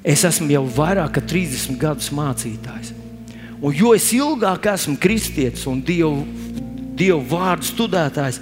Es 0.06 0.22
esmu 0.28 0.52
jau 0.54 0.66
vairāk 0.70 1.16
kā 1.18 1.24
30 1.26 1.80
gadus 1.82 2.12
mācītājs. 2.14 2.94
Un 3.66 3.74
jo 3.74 3.96
es 3.98 4.12
ilgāk 4.14 4.68
esmu 4.76 5.00
kristietis 5.02 5.66
un 5.66 5.80
dievu, 5.82 6.22
dievu 6.94 7.24
vārdu 7.32 7.66
studētājs, 7.66 8.38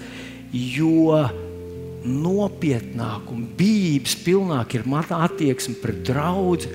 jo 0.52 1.22
nopietnāk 2.04 3.32
un 3.32 3.46
bijības 3.58 4.18
pilnāk 4.26 4.76
ir 4.76 4.88
mana 4.90 5.24
attieksme 5.24 5.78
pret 5.80 6.04
draugu, 6.10 6.68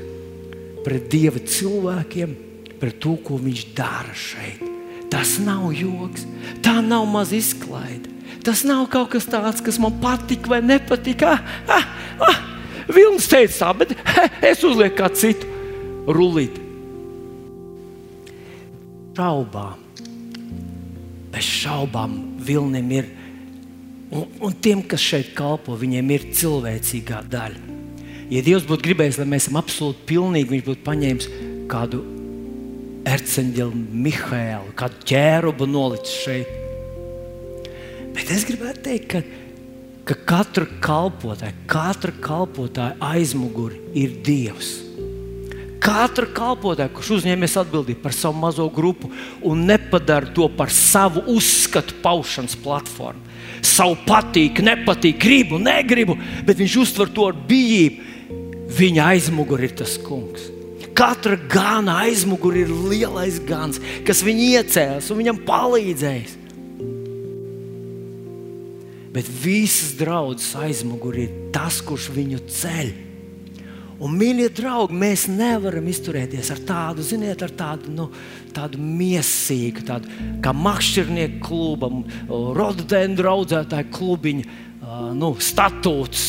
pret 0.86 1.10
dieva 1.12 1.42
cilvēkiem, 1.44 2.32
pret 2.80 2.96
to, 3.02 3.18
ko 3.20 3.36
viņš 3.42 3.64
dara 3.76 4.14
šeit. 4.16 4.64
Tas 5.12 5.36
nav 5.40 5.68
joks, 5.76 6.24
tā 6.64 6.78
nav 6.84 7.04
maza 7.08 7.36
izklaide. 7.36 8.14
Tas 8.44 8.62
nav 8.64 8.86
kaut 8.92 9.10
kas 9.12 9.26
tāds, 9.28 9.60
kas 9.64 9.76
man 9.82 9.98
patīk 10.00 10.48
vai 10.48 10.60
nepatīk. 10.64 11.24
Ah, 11.28 11.42
ah, 11.68 11.86
ah, 12.24 12.38
Vilnis 12.88 13.28
teica 13.28 13.58
tā, 13.60 13.72
bet 13.82 13.94
es 14.52 14.64
uzlieku 14.64 14.96
kā 15.02 15.10
citu 15.12 15.48
rullīti. 16.08 16.64
Šaubām, 19.18 19.80
bez 21.34 21.46
šaubām, 21.46 22.12
Vilnim 22.48 22.92
ir. 22.94 23.08
Un, 24.08 24.28
un 24.46 24.54
tiem, 24.62 24.80
kas 24.88 25.02
šeit 25.04 25.34
kalpo, 25.36 25.74
viņiem 25.76 26.12
ir 26.14 26.28
cilvēcīgā 26.38 27.24
daļa. 27.28 27.74
Ja 28.28 28.44
Dievs 28.44 28.64
būtu 28.68 28.86
gribējis, 28.86 29.18
lai 29.20 29.26
mēs 29.32 29.46
esam 29.46 29.58
absolūti 29.60 30.06
pilnīgi, 30.08 30.52
Viņš 30.52 30.64
būtu 30.68 30.84
paņēmis 30.86 31.28
kādu 31.68 32.00
erceņģeli, 33.08 33.82
Mihālu, 34.06 34.72
kādu 34.78 35.02
ķērubu 35.08 35.68
nolicis 35.68 36.16
šeit. 36.24 36.54
Bet 38.16 38.32
es 38.34 38.46
gribētu 38.48 38.84
teikt, 38.84 39.12
ka 39.12 39.22
ka 40.08 40.16
katra 40.24 40.64
kalpotāja, 40.80 41.52
katra 41.68 42.12
kalpotāja 42.24 42.96
aizmugurē 43.10 43.76
ir 43.92 44.14
Dievs. 44.24 44.78
Katra 45.84 46.26
kalpotāja, 46.34 46.90
kurš 46.92 47.18
uzņēmies 47.18 47.56
atbildību 47.60 48.00
par 48.02 48.16
savu 48.16 48.40
mazo 48.40 48.66
grupu 48.72 49.10
un 49.46 49.66
nepadara 49.68 50.32
to 50.34 50.48
par 50.56 50.72
savu 50.74 51.22
uzskatu 51.34 51.98
paušanas 52.02 52.56
platformu, 52.64 53.20
savu 53.60 53.98
patīk, 54.08 54.62
nepatīk, 54.64 55.20
gribu, 55.20 55.60
negribu, 55.60 56.16
bet 56.48 56.58
viņš 56.58 56.78
uztver 56.82 57.12
to 57.12 57.28
ar 57.28 57.36
bijību. 57.48 58.06
Viņa 58.78 59.12
aizmugurē 59.14 59.68
ir 59.68 59.76
tas 59.78 59.94
kungs. 60.04 60.50
Katra 60.98 61.38
gana 61.52 62.00
aizmugurē 62.06 62.64
ir 62.64 62.74
lielais 62.90 63.38
gans, 63.46 63.78
kas 64.08 64.24
viņu 64.26 64.50
iecēlās 64.58 65.12
un 65.12 65.22
viņam 65.22 65.44
palīdzējis 65.46 66.37
bet 69.14 69.28
visas 69.42 69.94
draudzes 69.98 70.54
aizmugurē 70.58 71.26
ir 71.26 71.36
tas, 71.54 71.80
kurš 71.84 72.10
viņu 72.14 72.40
ceļ. 72.52 72.90
Un, 73.98 74.14
mīļie 74.14 74.46
draugi, 74.54 74.94
mēs 74.94 75.24
nevaram 75.26 75.88
izturēties 75.90 76.52
ar 76.54 76.60
tādu, 76.68 77.02
ziniet, 77.02 77.42
ar 77.42 77.50
tādu, 77.58 77.90
nu, 77.90 78.06
tādu 78.54 78.78
miesīgu, 78.78 79.82
tādu 79.88 80.12
kā 80.44 80.52
makšķernieku 80.54 81.40
klubu, 81.42 82.04
rododendru 82.54 83.32
audzētāju 83.32 83.90
klubiņu, 83.96 84.46
nu, 85.18 85.32
statūtus 85.42 86.28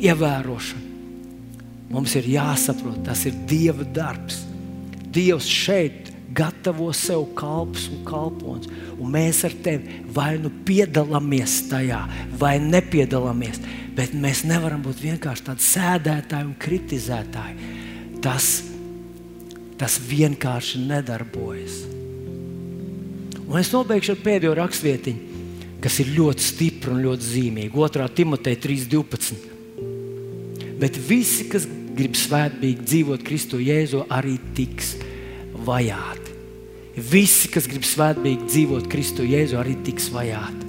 ievērošanu. 0.00 0.84
Mums 1.92 2.16
ir 2.18 2.32
jāsaprot, 2.32 3.04
tas 3.06 3.20
ir 3.28 3.36
Dieva 3.46 3.84
darbs. 3.94 4.40
Dievs 5.12 5.46
šeit 5.46 6.10
gatavo 6.36 6.90
sev 6.94 7.24
kalpus 7.38 7.88
un 7.92 8.04
kalpons. 8.06 8.68
Un 9.00 9.10
mēs 9.12 9.42
ar 9.48 9.56
tevi 9.64 10.02
vai 10.14 10.36
nu 10.40 10.50
piedalāmies 10.66 11.58
tajā, 11.70 12.02
vai 12.38 12.56
nepiedalāmies. 12.62 13.60
Bet 13.96 14.12
mēs 14.12 14.44
nevaram 14.48 14.82
būt 14.84 15.00
vienkārši 15.00 15.46
tādi 15.48 15.66
sēdētāji 15.66 16.48
un 16.50 16.56
kritizētāji. 16.60 17.70
Tas, 18.24 18.50
tas 19.80 19.98
vienkārši 20.10 20.82
nedarbojas. 20.84 21.84
Un 23.46 23.60
es 23.60 23.70
nobeigšu 23.70 24.16
ar 24.16 24.22
pēdējo 24.24 24.54
rakstvietiņu, 24.58 25.34
kas 25.84 26.00
ir 26.02 26.14
ļoti 26.16 26.42
stipra 26.42 26.92
un 26.96 27.04
ļoti 27.04 27.28
zīmīga. 27.30 27.72
2. 27.76 28.08
Timoteja 28.18 28.58
3.12. 28.66 29.54
Bet 30.80 30.98
visi, 31.08 31.46
kas 31.48 31.64
grib 31.96 32.18
svētīgi 32.18 32.84
dzīvot 32.84 33.24
Kristu 33.24 33.62
Jēzu, 33.62 34.04
arī 34.12 34.36
tiks 34.56 34.96
vajāti. 35.66 36.25
Visi, 36.96 37.50
kas 37.52 37.66
grib 37.68 37.84
svētīgi 37.84 38.46
dzīvot 38.48 38.86
Kristu 38.88 39.26
Jēzu, 39.28 39.58
arī 39.60 39.74
tiks 39.84 40.08
vajāti. 40.14 40.64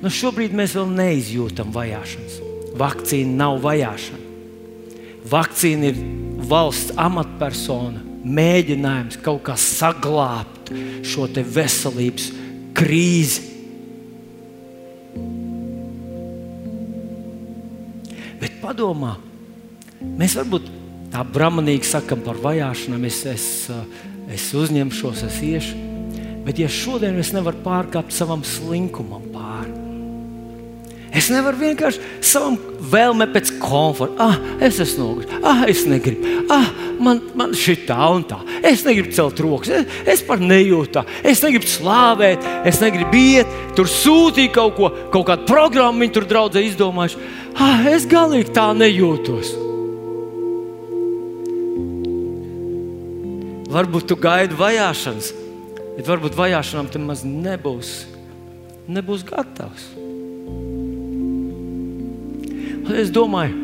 Nu, 0.00 0.12
šobrīd 0.12 0.54
mēs 0.56 0.72
vēl 0.76 0.88
neizjūtam 0.96 1.74
vajāšanas. 1.74 2.38
Vakcīna 2.76 3.36
nav 3.36 3.58
vajāšana. 3.64 4.24
Vakcīna 5.28 5.90
ir 5.90 6.00
valsts 6.48 6.94
amatpersona 7.00 8.04
mēģinājums 8.26 9.20
kaut 9.24 9.44
kā 9.46 9.56
saglabāt 9.60 10.72
šo 11.06 11.28
veselības 11.28 12.30
krīzi. 12.76 13.44
Bet 18.40 18.58
padomā, 18.60 19.14
mēs 20.00 20.36
varbūt 20.40 20.68
tā 21.12 21.22
brāmanīgi 21.24 21.88
sakam 21.88 22.20
par 22.24 22.40
vajāšanām. 22.42 23.06
Es, 23.08 23.22
es, 23.30 23.46
es 24.32 24.50
uzņemšos, 24.56 25.24
es 25.28 25.40
iešu. 25.42 25.82
Bet, 26.46 26.60
ja 26.62 26.70
šodien 26.70 27.18
es 27.18 27.32
nevaru 27.34 27.58
pārkāpt 27.64 28.14
savam 28.14 28.44
slinkumam 28.46 29.24
pāri, 29.34 29.86
Es 31.16 31.30
nevaru 31.32 31.56
vienkārši 31.62 32.20
savam 32.24 32.58
vēlmei 32.92 33.28
pēc 33.32 33.54
komforta. 33.62 34.26
Ah, 34.26 34.36
es 34.66 34.76
esmu 34.82 35.04
noguris, 35.04 35.32
ah, 35.40 35.62
es 35.70 35.84
negribu, 35.88 36.44
ah, 36.52 36.68
man, 37.00 37.22
man 37.38 37.54
šī 37.56 37.78
tā 37.88 38.10
un 38.12 38.26
tā. 38.28 38.42
Es 38.60 38.84
negribu 38.84 39.14
celt 39.16 39.40
rokas, 39.40 39.72
es, 39.72 40.00
es 40.16 40.24
par 40.26 40.42
nejūtu, 40.44 41.06
es 41.24 41.40
negribu 41.44 41.70
slāvēt, 41.72 42.44
es 42.68 42.82
negribu 42.84 43.16
iet, 43.16 43.60
tur 43.78 43.88
sūtīt 43.88 44.52
kaut 44.56 44.76
ko, 44.76 44.92
kaut 45.14 45.28
kādu 45.30 45.48
programmu 45.48 46.04
viņi 46.04 46.16
tur 46.18 46.28
draudzē 46.28 46.66
izdomājuši. 46.68 47.30
Ah, 47.56 47.86
es 47.94 48.04
galīgi 48.10 48.52
tā 48.56 48.72
nejūtos. 48.76 49.65
Varbūt 53.66 54.06
tu 54.06 54.16
gaidi 54.20 54.54
vajāšanas, 54.54 55.32
bet 55.96 56.06
varbūt 56.06 56.36
vajāšanām 56.38 56.90
tam 56.92 57.08
maz 57.10 57.24
nebūs, 57.26 57.92
nebūs 58.86 59.24
gatavs. 59.26 59.88
Es 62.94 63.10
domāju, 63.10 63.56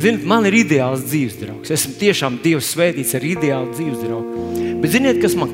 ziniet, 0.00 0.24
man 0.24 0.48
ir 0.48 0.56
ideāls 0.62 1.04
dzīves 1.04 1.36
draugs. 1.42 1.74
Esmu 1.76 1.98
tiešām 2.00 2.40
Dieva 2.40 2.64
svētīts 2.64 3.12
ar 3.18 3.28
ideālu 3.28 3.74
dzīves 3.76 4.00
draugu. 4.00 4.48
Bet 4.80 4.96
ziniet, 4.96 5.20
kas 5.20 5.36
man 5.36 5.52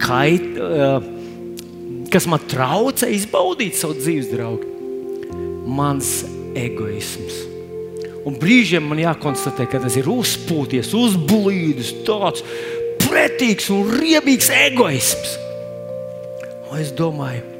kait, 0.00 0.48
kas 2.12 2.28
man 2.32 2.48
traucē 2.48 3.12
izbaudīt 3.12 3.76
savu 3.76 4.00
dzīves 4.00 4.32
draugu? 4.32 4.72
Mans 5.68 6.22
egoisms. 6.56 7.51
Un 8.28 8.36
brīžiem 8.38 8.84
man 8.86 9.00
jākonstatē, 9.02 9.66
ka 9.70 9.80
tas 9.82 9.96
ir 9.98 10.10
uzpūties, 10.10 10.92
uzbūvēts, 10.94 11.94
tāds 12.06 12.44
pretīgs 13.02 13.70
un 13.74 13.88
riebīgs 13.98 14.52
egoisms. 14.68 15.38
Un 16.70 16.78
es 16.80 16.94
domāju, 16.96 17.52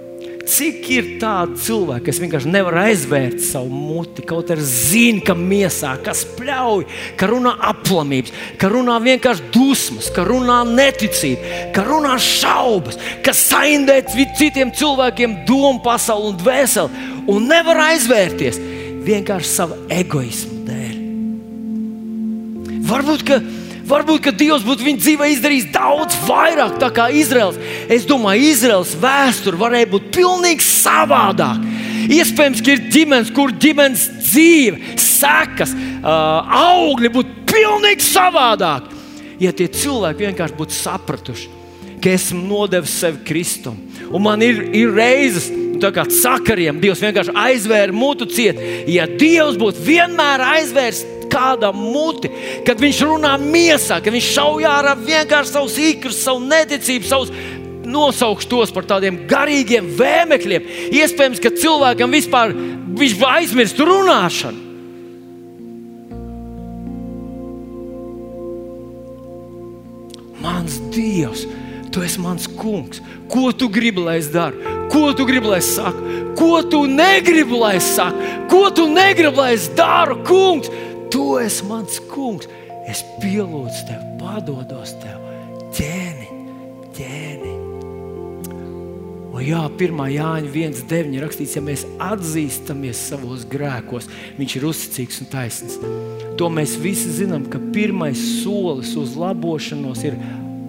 Cik 0.42 0.88
ir 0.90 1.06
tādi 1.22 1.54
cilvēki, 1.62 2.04
kas 2.08 2.18
vienkārši 2.18 2.50
nevar 2.50 2.74
aizvērt 2.82 3.38
savu 3.44 3.70
muti, 3.70 4.24
kaut 4.26 4.50
arī 4.50 4.64
zina, 4.66 5.22
ka 5.28 5.36
miesā, 5.38 5.92
kas 6.02 6.24
pļauj, 6.36 6.82
ka 7.16 7.28
runā 7.30 7.52
aplamības, 7.70 8.34
ka 8.58 8.68
runā 8.72 8.98
vienkārši 9.04 9.48
dusmas, 9.54 10.10
ka 10.12 10.26
runā 10.26 10.58
neticība, 10.66 11.56
ka 11.76 11.86
runā 11.86 12.16
šaubas, 12.20 12.98
ka 13.22 13.32
saindē 13.36 14.00
citiem 14.10 14.74
cilvēkiem 14.74 15.44
domu 15.48 15.78
pasauli 15.84 16.32
un 16.32 16.40
dvēseli 16.42 17.10
un 17.30 17.46
nevar 17.52 17.86
aizvērties 17.92 18.58
vienkārši 19.06 19.54
savu 19.54 19.78
egoismu. 19.94 20.51
Varbūt, 22.92 23.26
ka 23.26 23.40
Varbūt 23.88 24.28
Dievs 24.38 24.62
būtu 24.64 24.86
viņa 24.86 25.02
dzīvē 25.02 25.28
izdarījis 25.34 25.70
daudz 25.74 26.16
vairāk 26.28 26.78
nekā 26.80 27.08
Izraels. 27.18 27.58
Es 27.90 28.06
domāju, 28.08 28.52
Izraels 28.52 28.94
vēsture 29.02 29.58
varēja 29.58 29.90
būt 29.90 30.10
pilnīgi 30.14 30.64
savādāka. 30.64 31.72
Iespējams, 32.12 32.62
ka 32.62 32.74
ir 32.74 32.84
ģimenes, 32.94 33.32
kur 33.34 33.52
ģimenes 33.62 34.06
dzīve, 34.22 34.96
sekas, 35.02 35.74
augļi 36.02 37.10
būtu 37.14 37.46
pilnīgi 37.50 38.06
savādāki. 38.06 39.00
Ja 39.42 39.52
tie 39.54 39.66
cilvēki 39.70 40.28
vienkārši 40.28 40.58
būtu 40.58 40.78
sapratuši, 40.78 41.48
ka 42.02 42.12
esmu 42.14 42.44
nodevis 42.46 42.94
sevi 43.02 43.22
Kristum, 43.26 43.78
un 44.10 44.22
man 44.22 44.42
ir, 44.46 44.62
ir 44.78 44.94
reizes, 44.94 45.48
tā 45.82 45.90
kā 45.94 46.04
sakariem, 46.06 46.78
Dievs 46.82 47.02
vienkārši 47.02 47.34
aizvēra 47.34 47.94
mutu 47.94 48.28
ciet. 48.30 48.60
Ja 48.90 49.08
Dievs 49.10 49.58
būtu 49.58 49.82
vienmēr 49.82 50.44
aizvērs 50.52 51.02
kādam 51.32 51.80
muti, 51.80 52.30
kad 52.66 52.80
viņš 52.82 53.02
runā 53.08 53.32
miesā, 53.40 54.02
kad 54.04 54.14
viņš 54.14 54.30
šaujā 54.36 54.72
ar 54.82 54.92
vienkārši 55.00 55.56
savus 55.56 55.78
īkrus, 55.80 56.20
savu 56.22 56.44
neticību, 56.44 57.08
savus 57.08 57.32
nosaukšu 57.92 58.48
tos 58.50 58.72
par 58.74 58.86
tādiem 58.88 59.22
garīgiem 59.30 59.88
vēmekļiem. 59.98 60.68
Iespējams, 60.94 61.40
ka 61.42 61.54
cilvēkam 61.56 62.12
vispār 62.14 62.52
viņš 62.52 63.16
aizmirst 63.32 63.80
runāšanu. 63.82 64.68
Mans 70.42 70.78
Dievs, 70.90 71.46
tu 71.94 72.02
esi 72.02 72.20
mans 72.22 72.48
kungs. 72.58 73.02
Ko 73.30 73.52
tu 73.54 73.68
gribi, 73.72 74.02
lai 74.02 74.18
es 74.18 74.28
daru? 74.32 74.58
Ko 74.90 75.12
tu 75.16 75.24
gribi, 75.24 75.48
lai 75.48 75.60
es 75.62 75.70
saku? 75.76 76.02
Ko 76.36 76.62
tu 76.66 76.82
negribi, 76.90 77.54
lai 77.56 77.76
es 77.78 77.86
saku? 77.94 78.32
Ko 78.50 78.66
tu 78.74 78.88
negribi, 78.90 79.36
lai 79.38 79.52
es 79.54 79.68
daru, 79.76 80.18
kungs? 80.26 80.68
Tu 81.12 81.38
esi 81.44 81.64
mans 81.68 81.98
kungs. 82.08 82.48
Es 82.88 83.02
pielūdzu 83.20 83.82
tevi, 83.86 84.06
padodos 84.18 84.94
tev, 84.98 85.20
ķēni, 85.76 86.28
ķēni. 86.96 87.52
O 89.32 89.42
jā, 89.44 89.60
1. 89.78 90.00
Jāņa 90.12 90.50
1,9 90.50 91.20
rakstīts, 91.22 91.54
ja 91.56 91.62
mēs 91.64 91.84
atzīstamies 92.02 93.04
savos 93.10 93.44
grēkos, 93.48 94.08
viņš 94.38 94.56
ir 94.58 94.66
uzticīgs 94.68 95.20
un 95.22 95.30
taisnīgs. 95.32 95.78
To 96.40 96.48
mēs 96.52 96.74
visi 96.80 97.12
zinām, 97.20 97.44
ka 97.52 97.60
pirmais 97.76 98.18
solis 98.42 98.94
uz 98.98 99.14
labošanos 99.20 100.02
ir 100.08 100.16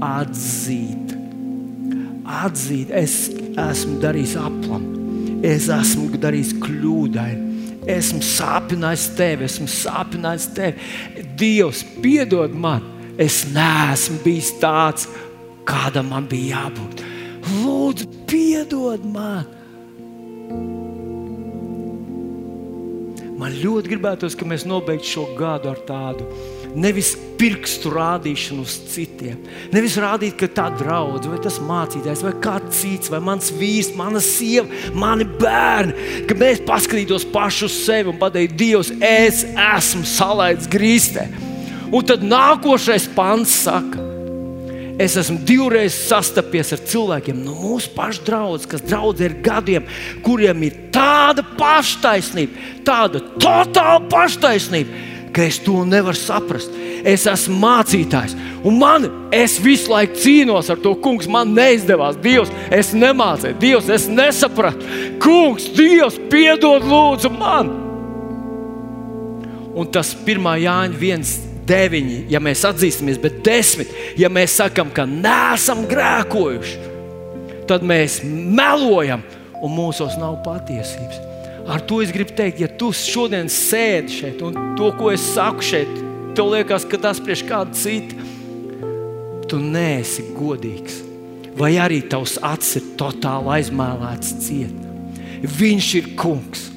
atzīt. 0.06 1.16
Atzīt, 2.44 2.94
es 2.94 3.18
esmu 3.64 3.98
darījis 4.04 4.38
aplam, 4.44 4.86
es 5.44 5.72
esmu 5.72 6.22
darījis 6.22 6.54
kļūdainu 6.62 7.43
esmu 7.90 8.22
sāpinājis 8.24 9.08
tevi, 9.18 9.48
esmu 9.48 9.68
sāpinājis 9.72 10.48
tevi. 10.56 11.26
Dievs, 11.40 11.84
piedod 12.04 12.54
man, 12.56 12.86
es 13.22 13.44
neesmu 13.54 14.20
bijis 14.26 14.54
tāds, 14.62 15.10
kādam 15.68 16.12
man 16.14 16.28
bija 16.30 16.64
jābūt. 16.64 17.04
Lūdzu, 17.64 18.08
piedod 18.30 19.04
man! 19.14 19.50
Man 23.44 23.56
ļoti 23.60 23.90
gribētos, 23.92 24.38
ka 24.40 24.48
mēs 24.48 24.64
nobeigtu 24.70 25.10
šo 25.18 25.24
gadu 25.36 25.74
ar 25.74 25.82
tādu 25.84 26.28
nevis 26.76 27.14
pirkstu 27.44 27.92
rādīšanu 27.92 28.64
uz 28.64 28.78
citiem. 28.94 29.42
Nevis 29.74 29.98
rādīt, 30.00 30.38
ka 30.40 30.48
tā 30.48 30.70
draudzene, 30.80 31.34
vai 31.34 31.42
tas 31.44 31.60
mācītājs, 31.60 32.24
vai 32.24 32.32
kāds 32.44 32.80
cits, 32.80 33.12
vai 33.12 33.20
mans 33.24 33.52
vīrs, 33.60 33.92
mana 34.00 34.22
sieva, 34.24 34.70
mani 34.96 35.28
bērni, 35.28 36.24
ka 36.30 36.38
mēs 36.40 36.64
paskatītos 36.64 37.28
pašu 37.34 37.68
uz 37.68 37.76
sevi 37.84 38.14
un 38.14 38.22
pateiktu, 38.22 38.56
Dievs, 38.64 38.94
es 39.04 39.44
esmu 39.52 40.08
salaists 40.08 40.72
grīstē. 40.72 41.28
Un 41.94 42.08
tad 42.08 42.24
nākošais 42.24 43.12
pants 43.18 43.60
saka, 43.66 44.14
Es 45.02 45.16
esmu 45.18 45.40
divreiz 45.42 45.96
sastapies 45.98 46.70
ar 46.76 46.82
cilvēkiem 46.86 47.40
no 47.42 47.56
mūsu 47.58 47.90
pašu 47.96 48.28
draudzes, 48.28 48.68
kas 48.70 48.84
draudzē 48.86 49.26
ir 49.26 49.34
gadiem, 49.42 49.88
kuriem 50.22 50.68
ir 50.68 50.76
tāda 50.94 51.42
paštaisnība, 51.58 52.68
tāda 52.86 53.24
totāla 53.42 54.04
paštaisnība, 54.12 55.13
ka 55.34 55.44
es 55.44 55.60
to 55.64 55.82
nevaru 55.88 56.18
saprast. 56.18 56.72
Es 57.04 57.26
esmu 57.28 57.58
mācītājs, 57.60 58.36
un 58.64 58.78
man, 58.80 59.08
es 59.36 59.58
visu 59.60 59.92
laiku 59.92 60.16
cīnos 60.24 60.70
ar 60.72 60.80
to, 60.80 60.94
kungs, 61.04 61.28
man 61.28 61.52
neizdevās. 61.56 62.20
Dievs, 62.24 62.52
es 62.72 62.94
nemācīju, 62.96 63.58
Dievs, 63.60 63.90
es 63.92 64.08
nesapratu. 64.08 64.88
Kungs, 65.24 65.68
Dievs, 65.76 66.20
piedod 66.32 66.86
lūdzu 66.88 67.34
man! 67.36 67.74
Un 69.74 69.90
tas 69.90 70.14
1. 70.14 70.48
Jāņa 70.62 71.00
1 71.02 71.36
deviņi, 71.68 72.18
ja 72.32 72.40
mēs 72.44 72.64
atzīstamies, 72.68 73.20
bet 73.24 73.42
desmit, 73.46 73.92
ja 74.20 74.30
mēs 74.32 74.60
sakām, 74.60 74.92
ka 74.94 75.08
neesam 75.10 75.86
grēkojuši, 75.90 76.80
tad 77.68 77.86
mēs 77.88 78.22
melojam 78.24 79.24
un 79.64 79.76
mūsos 79.76 80.18
nav 80.20 80.42
patiesības. 80.46 81.33
Ar 81.68 81.80
to 81.88 82.02
es 82.04 82.12
gribu 82.12 82.36
teikt, 82.36 82.60
ja 82.60 82.68
tu 82.68 82.92
šodien 82.96 83.48
sēdi 83.52 84.18
šeit 84.18 84.42
un 84.44 84.76
to, 84.78 84.90
ko 84.98 85.14
es 85.14 85.24
saku 85.36 85.64
šeit, 85.64 85.92
tev 86.36 86.52
liekas, 86.52 86.84
ka 86.90 87.00
tas 87.00 87.22
priekš 87.24 87.46
kāda 87.48 87.78
cita, 87.78 88.18
tu 89.48 89.62
neesi 89.62 90.28
godīgs. 90.36 91.00
Vai 91.56 91.76
arī 91.80 92.02
tavs 92.10 92.36
acis 92.42 92.82
ir 92.82 92.92
totāli 93.00 93.60
aizmēlēts 93.60 94.36
ciet. 94.44 94.76
Viņš 95.44 95.90
ir 96.00 96.14
kungs 96.20 96.73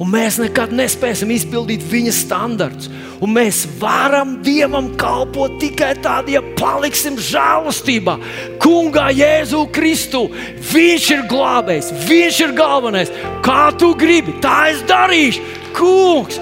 un 0.00 0.08
mēs 0.08 0.38
nekad 0.40 0.72
nespēsim 0.72 1.30
izpildīt 1.34 1.84
viņa 1.86 2.12
standartus. 2.16 2.88
Un 3.20 3.34
mēs 3.36 3.66
varam 3.80 4.38
Dievam 4.44 4.88
kalpot 5.00 5.58
tikai 5.60 5.92
tad, 6.00 6.30
ja 6.32 6.40
paliksim 6.56 7.18
žēlastībā. 7.20 8.16
Kungā 8.62 9.10
Jēzu 9.12 9.66
Kristu. 9.74 10.24
Viņš 10.70 11.10
ir 11.16 11.26
glābējs, 11.28 11.92
viņš 12.08 12.40
ir 12.46 12.56
galvenais. 12.56 13.12
Kā 13.44 13.68
tu 13.76 13.92
gribi, 13.98 14.38
tā 14.40 14.72
es 14.72 14.80
darīšu. 14.88 15.44
Kungs, 15.76 16.40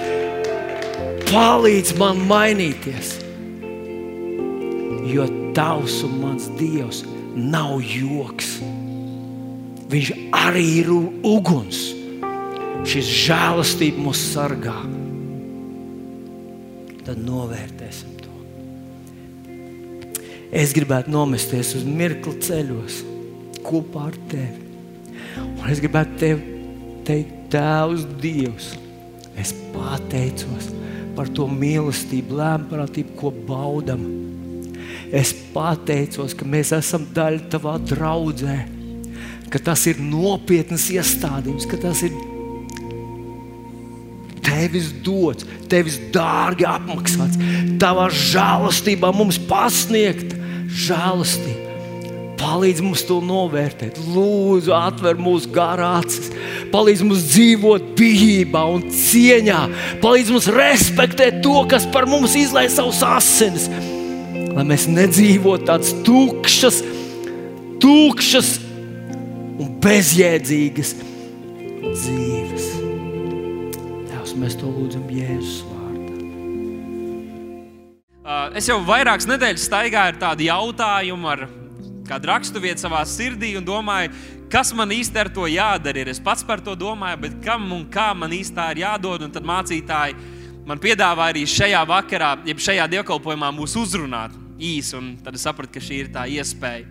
palīdz 1.28 1.96
man 1.98 2.22
mainīties. 2.30 3.16
Jo 5.08 5.26
tavs 5.56 6.02
un 6.06 6.18
mans 6.22 6.50
Dievs 6.60 7.02
nav 7.34 7.80
joks. 7.82 8.58
Viņš 9.88 10.10
arī 10.36 10.66
ir 10.84 10.90
uguns 10.92 11.97
šis 12.88 13.08
žēlastība 13.26 14.00
mūs 14.00 14.20
sargā, 14.32 14.76
tad 17.04 17.20
novērtēsim 17.24 18.14
to. 18.22 18.36
Es 20.48 20.72
gribētu 20.76 21.12
nomesties 21.12 21.74
uz 21.76 21.84
mirkli 21.84 22.38
ceļos 22.44 23.02
kopā 23.66 24.06
ar 24.08 24.16
tevi. 24.30 24.64
Un 25.38 25.66
es 25.68 25.82
gribētu 25.84 26.16
tevi 26.22 26.56
teikt, 27.08 27.34
Tēvs, 27.48 28.02
Dievs, 28.20 28.74
es 29.40 29.54
pateicos 29.72 30.66
par 31.16 31.30
to 31.32 31.46
mīlestību, 31.48 32.36
lēmprātību, 32.36 33.14
ko 33.16 33.30
baudam. 33.48 34.02
Es 35.08 35.32
pateicos, 35.54 36.34
ka 36.36 36.44
mēs 36.44 36.74
esam 36.76 37.06
daļa 37.16 37.48
tavā 37.54 37.78
draudzē, 37.88 38.58
ka 39.48 39.62
tas 39.70 39.86
ir 39.88 40.02
nopietnas 40.04 40.90
iestādījums, 40.92 41.64
ka 41.70 41.80
tas 41.80 42.04
ir 42.04 42.12
tevis 44.58 44.90
dots, 45.04 45.46
tevis 45.70 45.98
dārgi 46.14 46.66
apmaksāts, 46.66 47.38
tavā 47.80 48.08
žēlastībā 48.10 49.12
mums 49.14 49.38
pasniegt 49.48 50.34
žēlastību. 50.86 51.66
Palīdz 52.38 52.82
mums 52.86 53.02
to 53.02 53.16
novērtēt, 53.24 53.96
lūdzu, 54.14 54.70
atver 54.74 55.18
mūsu 55.18 55.50
garācis, 55.54 56.30
palīdz 56.70 57.02
mums 57.06 57.24
dzīvot 57.32 57.88
bijībā 57.98 58.62
un 58.76 58.84
cieņā, 58.94 59.64
palīdz 60.04 60.30
mums 60.34 60.46
respektēt 60.54 61.40
to, 61.42 61.56
kas 61.70 61.86
par 61.90 62.06
mums 62.10 62.36
izlaiž 62.38 62.76
savus 62.76 63.02
asinis, 63.06 63.66
lai 64.54 64.66
mēs 64.70 64.86
nedzīvotu 64.90 65.66
tādas 65.66 65.90
tukšas, 66.06 66.80
tukšas 67.82 68.54
un 69.58 69.74
bezjēdzīgas 69.82 70.94
mēs 74.38 74.56
to 74.58 74.70
lūdzam 74.70 75.06
Jēzus 75.10 75.62
vārdā. 75.66 76.16
Uh, 78.28 78.56
es 78.58 78.68
jau 78.68 78.78
vairākas 78.84 79.26
nedēļas 79.28 79.66
staigāju 79.68 80.12
ar 80.12 80.18
tādu 80.20 80.46
jautājumu, 80.46 81.30
ar 81.32 81.46
kādu 82.08 82.30
raksturvietu 82.30 82.84
savā 82.84 83.00
sirdī 83.08 83.54
un 83.58 83.66
domāju, 83.66 84.12
kas 84.52 84.72
man 84.76 84.92
īsti 84.94 85.20
ar 85.20 85.30
to 85.32 85.46
jādara. 85.50 86.02
Ir. 86.02 86.12
Es 86.12 86.20
pats 86.22 86.44
par 86.46 86.62
to 86.64 86.76
domāju, 86.78 87.22
bet 87.26 87.38
kam 87.44 87.66
un 87.74 87.86
kā 87.92 88.10
man 88.16 88.32
īstenībā 88.36 88.70
ir 88.74 88.82
jādod. 88.84 89.24
Un 89.26 89.32
tad 89.34 89.48
mācītāji 89.48 90.16
man 90.68 90.80
piedāvāja 90.82 91.34
arī 91.34 91.46
šajā 91.48 91.82
vakarā, 91.88 92.34
jeb 92.48 92.62
šajā 92.62 92.86
dievkalpojumā 92.94 93.50
mūs 93.56 93.76
uzrunāt 93.80 94.36
īsi. 94.60 95.00
Tad 95.24 95.36
es 95.36 95.44
sapratu, 95.48 95.74
ka 95.74 95.84
šī 95.84 96.04
ir 96.04 96.12
tā 96.14 96.28
iespēja. 96.28 96.86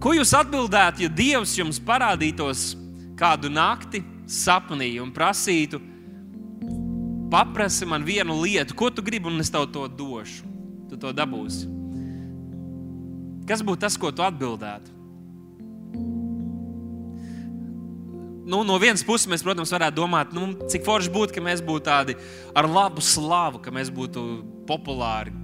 Ko 0.00 0.12
jūs 0.12 0.34
atbildētu, 0.36 1.06
ja 1.06 1.12
Dievs 1.12 1.54
jums 1.56 1.78
parādītos 1.80 2.74
kādu 3.16 3.48
nakti 3.48 4.02
sapnī 4.26 4.96
un 5.02 5.12
prasītu, 5.14 5.80
paprasti 7.30 7.86
man 7.88 8.04
vienu 8.06 8.40
lietu, 8.42 8.76
ko 8.76 8.90
tu 8.90 9.02
gribi, 9.02 9.30
un 9.30 9.42
es 9.42 9.50
tev 9.50 9.68
to 9.72 9.86
došu? 9.88 10.44
Tu 10.90 10.98
to 11.00 11.10
dabūsi. 11.14 11.66
Kas 13.46 13.62
būtu 13.62 13.82
tas, 13.86 13.96
ko 13.98 14.10
tu 14.14 14.26
atbildētu? 14.26 14.94
Nu, 18.46 18.60
no 18.62 18.76
vienas 18.78 19.02
puses, 19.02 19.26
mēs, 19.26 19.42
protams, 19.42 19.72
varētu 19.74 19.98
domāt, 19.98 20.30
nu, 20.34 20.52
cik 20.70 20.84
forši 20.86 21.10
būtu, 21.10 21.34
ka 21.34 21.42
mēs 21.42 21.62
būtu 21.66 21.82
tādi 21.88 22.14
ar 22.54 22.68
labu 22.70 23.02
slavu, 23.02 23.58
ka 23.62 23.74
mēs 23.74 23.90
būtu 23.90 24.22
populāri. 24.68 25.34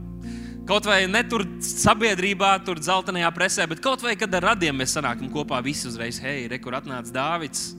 Kaut 0.66 0.86
vai 0.86 1.00
ne 1.10 1.24
tur 1.26 1.42
sabiedrībā, 1.66 2.52
tur 2.62 2.78
dzeltenajā 2.78 3.30
presē, 3.34 3.66
bet 3.66 3.82
kaut 3.82 4.04
vai 4.06 4.14
kad 4.18 4.30
ar 4.38 4.52
radiem 4.52 4.78
mēs 4.78 4.94
sanākam 4.94 5.30
kopā 5.34 5.58
visi 5.66 5.88
uzreiz, 5.90 6.20
hei, 6.22 6.46
re, 6.50 6.60
kur 6.62 6.78
atnāca 6.78 7.10
Dāvids, 7.10 7.72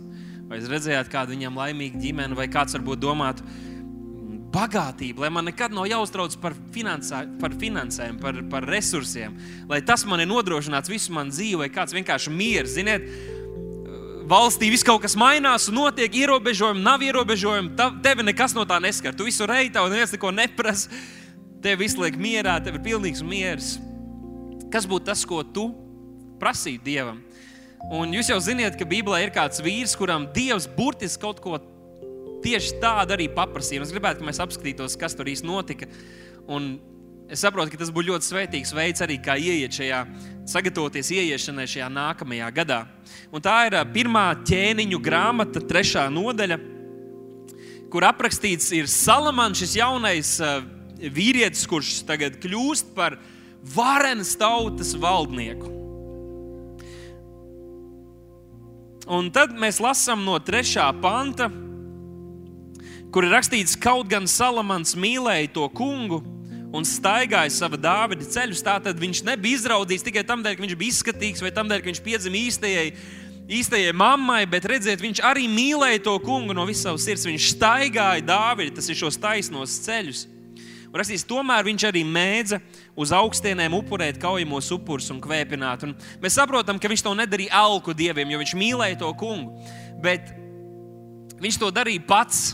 vai 0.53 0.59
jūs 0.61 0.69
redzējāt 0.69 1.07
kādu 1.09 1.33
viņam 1.33 1.55
laimīgu 1.57 1.97
ģimeni, 1.97 2.37
vai 2.37 2.45
kāds 2.51 2.75
varbūt 2.77 3.01
domātu, 3.01 3.45
bagātību, 4.53 5.23
lai 5.23 5.31
man 5.33 5.47
nekad 5.49 5.73
nav 5.73 5.87
jāuztrauc 5.89 6.35
par, 6.37 6.53
finansā, 6.75 7.23
par 7.41 7.55
finansēm, 7.57 8.19
par, 8.21 8.37
par 8.51 8.67
resursiem, 8.69 9.33
lai 9.69 9.81
tas 9.81 10.05
man 10.05 10.21
ir 10.21 10.29
nodrošināts 10.29 10.91
visu 10.93 11.15
manu 11.15 11.33
dzīvi, 11.33 11.63
vai 11.63 11.71
kāds 11.73 11.95
vienkārši 11.97 12.33
miers. 12.35 12.75
Ziniet, 12.75 13.07
valstī 14.29 14.69
viss 14.69 14.85
kaut 14.85 15.01
kas 15.01 15.17
mainās, 15.17 15.65
un 15.71 15.79
notiek 15.81 16.21
ierobežojumi, 16.21 16.85
nav 16.85 17.01
ierobežojumi. 17.01 17.73
Tevi 18.05 18.29
nekas 18.29 18.53
no 18.53 18.67
tā 18.69 18.77
neskar. 18.83 19.17
Tu 19.17 19.25
visu 19.25 19.49
reiķi, 19.49 19.81
un 19.81 19.89
neviens 19.89 20.13
neko 20.13 20.29
neprasa. 20.35 21.01
Tev 21.63 21.81
viss 21.81 21.97
liek 21.97 22.19
mierā, 22.19 22.59
tev 22.61 22.77
ir 22.77 22.85
pilnīgs 22.85 23.25
miers. 23.25 23.77
Kas 24.69 24.85
būtu 24.89 25.09
tas, 25.09 25.25
ko 25.25 25.41
tu 25.47 25.69
prasītu 26.41 26.85
Dievam? 26.85 27.23
Un 27.91 28.13
jūs 28.15 28.29
jau 28.31 28.39
zināt, 28.39 28.77
ka 28.79 28.87
Bībelē 28.87 29.25
ir 29.25 29.33
kāds 29.35 29.59
vīrs, 29.63 29.97
kuram 29.99 30.29
Dievs 30.35 30.69
burtiski 30.71 31.21
kaut 31.25 31.41
ko 31.43 31.59
tieši 32.43 32.79
tādu 32.81 33.15
arī 33.15 33.27
paprasīju. 33.31 33.83
Es 33.83 33.91
gribētu, 33.93 34.23
lai 34.23 34.31
mēs 34.31 34.41
apskatītos, 34.43 34.95
kas 34.99 35.15
tur 35.17 35.27
īstenībā 35.31 35.59
notika. 35.59 35.89
Un 36.47 36.77
es 37.31 37.43
saprotu, 37.43 37.73
ka 37.73 37.81
tas 37.81 37.91
būtu 37.93 38.11
ļoti 38.11 38.29
svētīgs 38.29 38.73
veids 38.75 39.03
arī 39.03 39.17
kā 39.23 39.35
ieiet 39.39 39.75
šajā, 39.75 39.99
sagatavoties 40.53 41.11
ieiešanai 41.15 41.67
šajā 41.71 41.89
nākamajā 41.91 42.49
gadā. 42.55 42.79
Un 43.35 43.43
tā 43.43 43.57
ir 43.67 43.77
pirmā 43.95 44.29
ķēniņu 44.47 45.01
grāmata, 45.03 45.63
trešā 45.67 46.07
nodaļa, 46.13 46.59
kur 47.93 48.07
aprakstīts 48.07 48.71
ir 48.75 48.89
Salamans, 48.91 49.59
šis 49.59 49.77
jaunais 49.79 50.33
vīrietis, 51.03 51.67
kurš 51.69 51.99
tagad 52.07 52.39
kļūst 52.43 52.95
par 52.95 53.19
varenas 53.75 54.35
tautas 54.39 54.95
valdnieku. 54.99 55.82
Un 59.03 59.27
tad 59.35 59.51
mēs 59.59 59.81
lasām 59.83 60.23
no 60.23 60.37
3. 60.39 60.79
panta 61.03 61.49
kur 63.13 63.27
ir 63.27 63.33
rakstīts, 63.35 63.77
kaut 63.77 64.07
gan 64.09 64.25
Salamans 64.29 64.95
mīlēja 64.97 65.51
to 65.53 65.67
kungu 65.77 66.23
un 66.73 66.85
staigāja 66.87 67.51
sava 67.53 67.77
dāvida 67.77 68.25
ceļus, 68.25 68.63
tātad 68.65 68.97
viņš 68.97 69.21
nebija 69.27 69.59
izraudzīts 69.59 70.05
tikai 70.07 70.23
tam 70.25 70.41
dēļ, 70.41 70.55
ka 70.57 70.65
viņš 70.65 70.77
bija 70.79 70.95
izskatīgs 70.95 71.43
vai 71.45 71.51
tam 71.53 71.69
dēļ, 71.69 71.83
ka 71.83 71.91
viņš 71.91 72.01
piedzima 72.01 72.39
īstajai, 72.39 72.87
īstajai 73.59 73.93
mammai, 73.93 74.41
bet 74.49 74.65
redziet, 74.71 75.03
viņš 75.03 75.21
arī 75.29 75.45
mīlēja 75.51 76.01
to 76.07 76.15
kungu 76.25 76.57
no 76.57 76.65
visas 76.65 76.87
savas 76.87 77.05
sirds. 77.05 77.27
Viņš 77.29 77.51
staigāja 77.53 78.25
dāvidi, 78.25 78.73
tas 78.79 78.89
ir 78.89 78.97
šos 78.97 79.21
taisnos 79.21 79.77
ceļus. 79.85 80.25
Un 80.93 81.01
rakstīs, 81.01 81.23
tomēr 81.25 81.65
viņš 81.65 81.87
arī 81.89 82.03
mēdza 82.05 82.59
uz 83.01 83.09
augstienēm 83.17 83.73
upurēt 83.73 84.19
kaujamos 84.21 84.67
upurus 84.75 85.09
un 85.09 85.17
kvēpināt. 85.23 85.87
Un 85.87 85.95
mēs 86.21 86.37
saprotam, 86.37 86.77
ka 86.77 86.91
viņš 86.91 87.01
to 87.07 87.15
nedarīja 87.17 87.63
alku 87.63 87.95
dieviem, 87.97 88.29
jo 88.29 88.41
viņš 88.43 88.53
mīlēja 88.59 88.99
to 89.01 89.09
kungu. 89.17 89.57
Bet 90.03 90.29
viņš 91.41 91.57
to 91.63 91.71
darīja 91.73 92.05
pats 92.05 92.51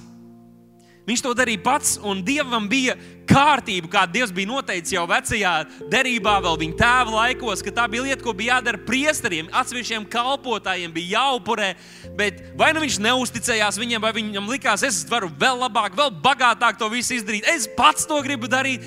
Viņš 1.09 1.23
to 1.25 1.31
darīja 1.33 1.63
pats, 1.65 1.95
un 2.05 2.19
Dievam 2.21 2.67
bija 2.69 2.93
kārtība, 3.29 3.89
kāda 3.89 4.13
Dievs 4.13 4.33
bija 4.33 4.49
noteicis 4.49 4.93
jau 4.93 5.07
vecajā 5.09 5.53
derībā, 5.89 6.35
vēl 6.45 6.59
viņa 6.61 6.77
tēva 6.77 7.15
laikos, 7.15 7.63
ka 7.65 7.73
tā 7.73 7.87
bija 7.89 8.05
lieta, 8.05 8.21
ko 8.25 8.33
bija 8.37 8.59
jādara 8.59 8.81
priesteriem, 8.85 9.49
atsevišķiem 9.49 10.05
kalpotājiem, 10.13 10.93
bija 10.93 11.17
jāupurē. 11.17 11.71
Bet 12.19 12.43
vai 12.59 12.71
nu 12.77 12.83
viņš 12.85 12.99
neusticējās 13.05 13.81
viņiem, 13.81 14.05
vai 14.05 14.13
viņam 14.19 14.53
likās, 14.53 14.85
es 14.85 15.01
varu 15.09 15.31
vēl 15.41 15.57
labāk, 15.65 15.97
vēl 15.97 16.13
bagātāk 16.21 16.77
to 16.77 16.91
visu 16.93 17.17
izdarīt, 17.17 17.49
es 17.49 17.65
pats 17.77 18.05
to 18.09 18.21
gribu 18.25 18.49
darīt. 18.51 18.85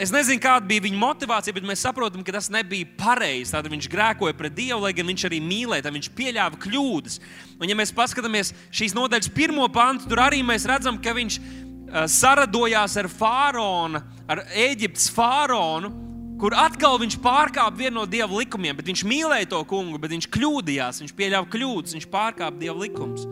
Es 0.00 0.08
nezinu, 0.08 0.40
kāda 0.40 0.64
bija 0.64 0.86
viņa 0.86 0.96
motivācija, 0.96 1.52
bet 1.52 1.66
mēs 1.68 1.82
saprotam, 1.84 2.22
ka 2.24 2.32
tas 2.32 2.46
nebija 2.48 2.88
pareizi. 2.96 3.52
Tad 3.52 3.66
viņš 3.68 3.88
grēkoja 3.92 4.32
pret 4.38 4.54
Dievu, 4.56 4.78
lai 4.80 4.94
gan 4.96 5.10
viņš 5.10 5.26
arī 5.28 5.42
mīlēja, 5.44 5.84
tad 5.84 5.92
viņš 5.92 6.08
pieļāva 6.16 6.60
kļūdas. 6.62 7.18
Un, 7.58 7.66
ja 7.68 7.76
mēs 7.76 7.92
paskatāmies 7.92 8.54
šīs 8.72 8.96
nodaļas 8.96 9.28
pirmo 9.36 9.66
pantu, 9.68 10.08
tur 10.08 10.22
arī 10.24 10.40
mēs 10.46 10.64
redzam, 10.70 10.96
ka 11.04 11.12
viņš 11.18 11.36
uh, 11.36 12.06
saradojās 12.08 12.96
ar 12.96 13.10
faraonu, 13.12 14.00
ar 14.24 14.40
Eģiptes 14.56 15.10
faraonu, 15.12 15.92
kur 16.40 16.56
atkal 16.56 16.96
viņš 17.02 17.18
pārkāpa 17.20 17.76
vienu 17.76 17.98
no 17.98 18.06
dieva 18.08 18.40
likumiem. 18.40 18.78
Bet 18.80 18.88
viņš 18.88 19.04
mīlēja 19.04 19.50
to 19.52 19.60
kungu, 19.68 20.00
bet 20.00 20.16
viņš 20.16 20.30
kļūdījās, 20.32 21.02
viņš 21.04 21.16
pieļāva 21.18 21.50
kļūdas, 21.52 21.98
viņš 21.98 22.08
pārkāpa 22.08 22.56
dieva 22.56 22.78
likumus. 22.80 23.28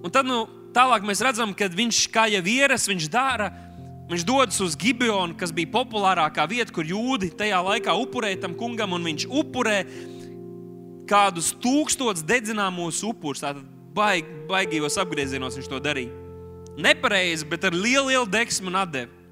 Un 0.00 0.12
tad 0.12 0.24
nu, 0.24 0.46
tālāk 0.72 1.04
mēs 1.04 1.20
redzam, 1.24 1.52
ka 1.52 1.68
viņš 1.68 2.06
kā 2.12 2.24
jau 2.32 2.40
vīrs, 2.44 2.88
viņš 2.88 3.12
dara 3.12 3.52
Viņš 4.10 4.24
dodas 4.28 4.60
uz 4.60 4.74
Gibeonu, 4.76 5.32
kas 5.40 5.52
bija 5.54 5.70
populārākā 5.72 6.44
vieta, 6.50 6.72
kur 6.74 6.84
jūdi 6.84 7.30
tajā 7.38 7.62
laikā 7.64 7.94
upurēja 7.96 8.42
tam 8.42 8.56
kungam, 8.58 8.92
un 8.92 9.06
viņš 9.08 9.24
upurē 9.32 9.78
kādus 11.08 11.54
tūkstošus 11.62 12.24
dedzināmos 12.28 13.00
upurus. 13.06 13.40
Tātad 13.44 13.64
baig, 13.96 14.28
baigījos 14.50 14.98
apgriezienos 15.00 15.56
viņš 15.56 15.70
to 15.72 15.80
darīja. 15.80 16.12
Nepareizi, 16.74 17.46
bet 17.48 17.64
ar 17.64 17.76
lielu, 17.76 18.10
lielu 18.10 18.28
deksmu 18.28 18.68
un 18.72 18.80
atdevi. 18.82 19.22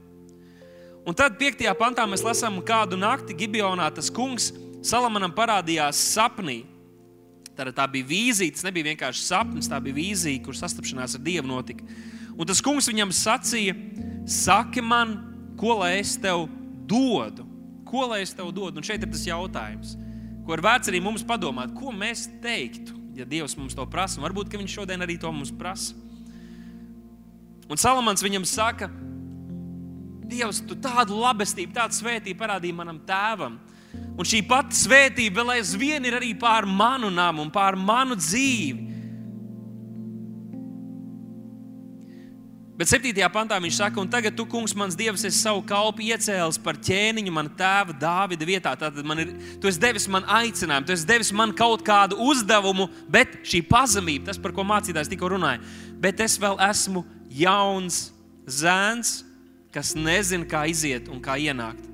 Un 1.02 1.16
tad 1.18 1.34
5. 1.40 1.64
pantā 1.76 2.06
mēs 2.06 2.22
lasām, 2.22 2.60
kādu 2.62 2.96
nakti 2.96 3.34
Gibeonā 3.34 3.88
tas 3.94 4.10
kungs 4.14 4.52
Salamanam 4.82 5.34
parādījās 5.34 5.98
sapnī. 6.14 6.62
Tātad 7.52 7.74
tā 7.76 7.84
bija 7.90 8.08
vīzija, 8.08 8.54
tas 8.54 8.64
nebija 8.66 8.88
vienkārši 8.88 9.26
sapnis, 9.26 9.68
tā 9.70 9.78
bija 9.82 9.98
vīzija, 9.98 10.40
kur 10.46 10.56
sastapšanās 10.56 11.18
ar 11.18 11.22
Dievu 11.26 11.50
notika. 11.50 11.84
Un 12.32 12.48
tas 12.48 12.62
kungs 12.64 12.88
viņam 12.88 13.12
sacīja, 13.14 13.76
Saki 14.28 14.82
man, 14.84 15.16
ko 15.58 15.78
lai 15.80 15.96
es 16.00 16.14
tev 16.20 16.46
dodu? 16.86 17.46
Ko 17.88 18.06
lai 18.10 18.22
es 18.22 18.34
tev 18.36 18.52
dodu? 18.54 18.78
Un 18.78 18.86
šeit 18.86 19.02
ir 19.02 19.10
tas 19.10 19.24
jautājums, 19.26 19.96
ko 20.46 20.54
ir 20.56 20.62
vērts 20.64 20.90
arī 20.92 21.02
mums 21.02 21.24
padomāt, 21.26 21.74
ko 21.76 21.92
mēs 21.94 22.28
teiktu, 22.42 22.94
ja 23.18 23.26
Dievs 23.28 23.56
mums 23.58 23.76
to 23.76 23.86
prasa. 23.90 24.22
Varbūt 24.22 24.52
Viņš 24.52 24.78
šodien 24.78 25.02
arī 25.02 25.18
to 25.20 25.32
mums 25.32 25.52
prasa. 25.54 25.96
Un 27.70 27.80
Salamans 27.80 28.22
viņam 28.22 28.46
saka, 28.48 28.90
Dievs, 30.32 30.62
tu 30.64 30.76
tādu 30.80 31.18
labestību, 31.20 31.74
tādu 31.76 31.98
svētību 31.98 32.40
parādīji 32.40 32.76
manam 32.76 33.02
tēvam. 33.04 33.58
Un 34.16 34.28
šī 34.28 34.40
pati 34.48 34.76
svētība 34.76 35.42
vēl 35.42 35.58
aizvien 35.58 36.04
ir 36.08 36.16
arī 36.16 36.32
pār 36.38 36.64
manu 36.68 37.10
namu 37.12 37.44
un 37.44 37.50
pār 37.52 37.76
manu 37.76 38.16
dzīvi. 38.16 38.91
Bet 42.82 42.90
7. 42.90 43.14
pantā 43.30 43.60
viņš 43.62 43.76
saka, 43.78 44.00
un 44.02 44.08
tagad 44.10 44.34
tu, 44.34 44.42
kungs, 44.50 44.72
mans 44.74 44.96
dievs, 44.98 45.22
esi 45.22 45.38
savu 45.38 45.60
kalpu 45.62 46.02
iecēlis 46.02 46.56
par 46.58 46.74
ķēniņu 46.82 47.30
mana 47.30 47.52
tēva 47.54 47.94
Dāvida 47.94 48.48
vietā. 48.48 48.72
Tātad 48.74 49.06
man 49.06 49.22
ir, 49.22 49.28
tu 49.62 49.70
esi 49.70 49.78
devis 49.78 50.08
man 50.10 50.26
aicinājumu, 50.26 50.88
tu 50.88 50.96
esi 50.96 51.06
devis 51.06 51.30
man 51.30 51.52
kaut 51.54 51.84
kādu 51.86 52.18
uzdevumu, 52.18 52.88
bet 53.06 53.36
šī 53.46 53.60
pazemība, 53.70 54.32
tas, 54.32 54.40
par 54.42 54.50
ko 54.56 54.64
mācītājs 54.66 55.12
tikko 55.12 55.30
runāja, 55.30 55.62
bet 56.02 56.24
es 56.26 56.34
vēl 56.42 56.58
esmu 56.66 57.04
jauns 57.30 58.00
zēns, 58.50 59.14
kas 59.70 59.94
nezina, 59.94 60.50
kā 60.50 60.64
iziet 60.66 61.06
un 61.06 61.22
kā 61.22 61.38
ienākt. 61.38 61.86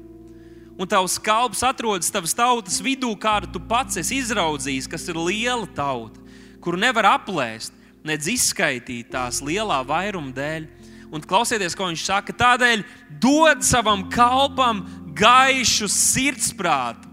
Un 0.81 0.89
tavs 0.89 1.19
kalps 1.21 1.67
atrodas 1.69 2.09
tavas 2.09 2.33
tautas 2.33 2.81
vidū, 2.81 3.13
kādu 3.21 3.53
tu 3.53 3.61
pats 3.61 4.01
esi 4.01 4.23
izraudzījis, 4.23 4.89
kas 4.89 5.05
ir 5.13 5.21
liela 5.21 5.69
tauta, 5.69 6.17
kuru 6.65 6.81
nevar 6.81 7.13
aplēst, 7.13 7.77
nedz 8.09 8.33
izskaitīt 8.33 9.13
tās 9.13 9.45
lielā 9.45 9.83
vairuma 9.85 10.33
dēļ 10.33 10.78
Un 11.09 11.25
klausieties, 11.25 11.77
ko 11.77 11.89
viņš 11.89 12.05
saka. 12.05 12.35
Tādēļ 12.37 12.85
dod 13.23 13.65
savam 13.65 14.05
kalpam 14.13 14.83
gaišu 15.17 15.89
sirdsprātu, 15.91 17.09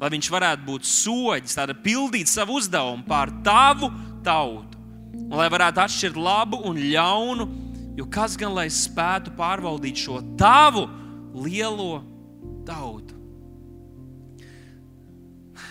lai 0.00 0.10
viņš 0.14 0.30
varētu 0.32 0.66
būt 0.66 0.86
soģis, 0.88 1.56
tāda 1.58 1.74
pildīt 1.74 2.30
savu 2.30 2.60
uzdevumu 2.60 3.06
pār 3.08 3.32
tavu 3.46 3.90
tautu. 4.26 4.78
Un 5.16 5.34
lai 5.40 5.48
varētu 5.50 5.82
atšķirt 5.82 6.18
labu 6.20 6.60
un 6.68 6.78
ļaunu, 6.78 7.48
jo 7.98 8.06
kas 8.12 8.36
gan 8.38 8.54
lai 8.54 8.68
spētu 8.70 9.34
pārvaldīt 9.38 10.04
šo 10.06 10.20
tavu 10.38 10.86
lielo 11.34 12.04
tautu? 12.68 13.16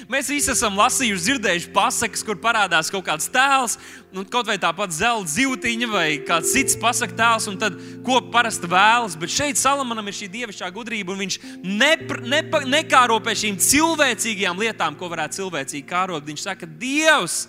Mēs 0.06 0.28
visi 0.30 0.52
esam 0.54 0.76
lasījuši, 0.78 1.24
dzirdējuši 1.24 1.70
pasakas, 1.74 2.22
kur 2.26 2.38
parādās 2.38 2.92
kaut 2.94 3.08
kāds 3.08 3.26
tēls, 3.34 3.78
nu, 4.14 4.22
kaut 4.30 4.46
vai 4.46 4.58
tāpat 4.62 4.94
zelta 4.94 5.32
zīltiņa 5.34 5.88
vai 5.90 6.08
kāds 6.28 6.52
cits 6.54 6.78
pasakā 6.78 7.16
tēls, 7.18 7.48
un 7.50 7.58
tad 7.62 7.80
ko 8.06 8.20
parasti 8.34 8.70
vēlas. 8.70 9.16
Bet 9.18 9.34
šeit 9.34 9.58
Salamanam 9.58 10.06
ir 10.06 10.18
šī 10.18 10.30
dievišķā 10.36 10.70
gudrība, 10.76 11.16
un 11.16 11.24
viņš 11.24 11.40
nepr, 11.66 12.22
nepa, 12.22 12.62
nekāro 12.70 13.18
pie 13.26 13.34
šīm 13.42 13.58
cilvēcīgajām 13.66 14.62
lietām, 14.62 14.98
ko 15.00 15.10
varētu 15.10 15.40
cilvēcīgi 15.42 15.88
kārot. 15.90 16.28
Viņš 16.28 16.46
saka, 16.52 16.70
Dievs, 16.70 17.48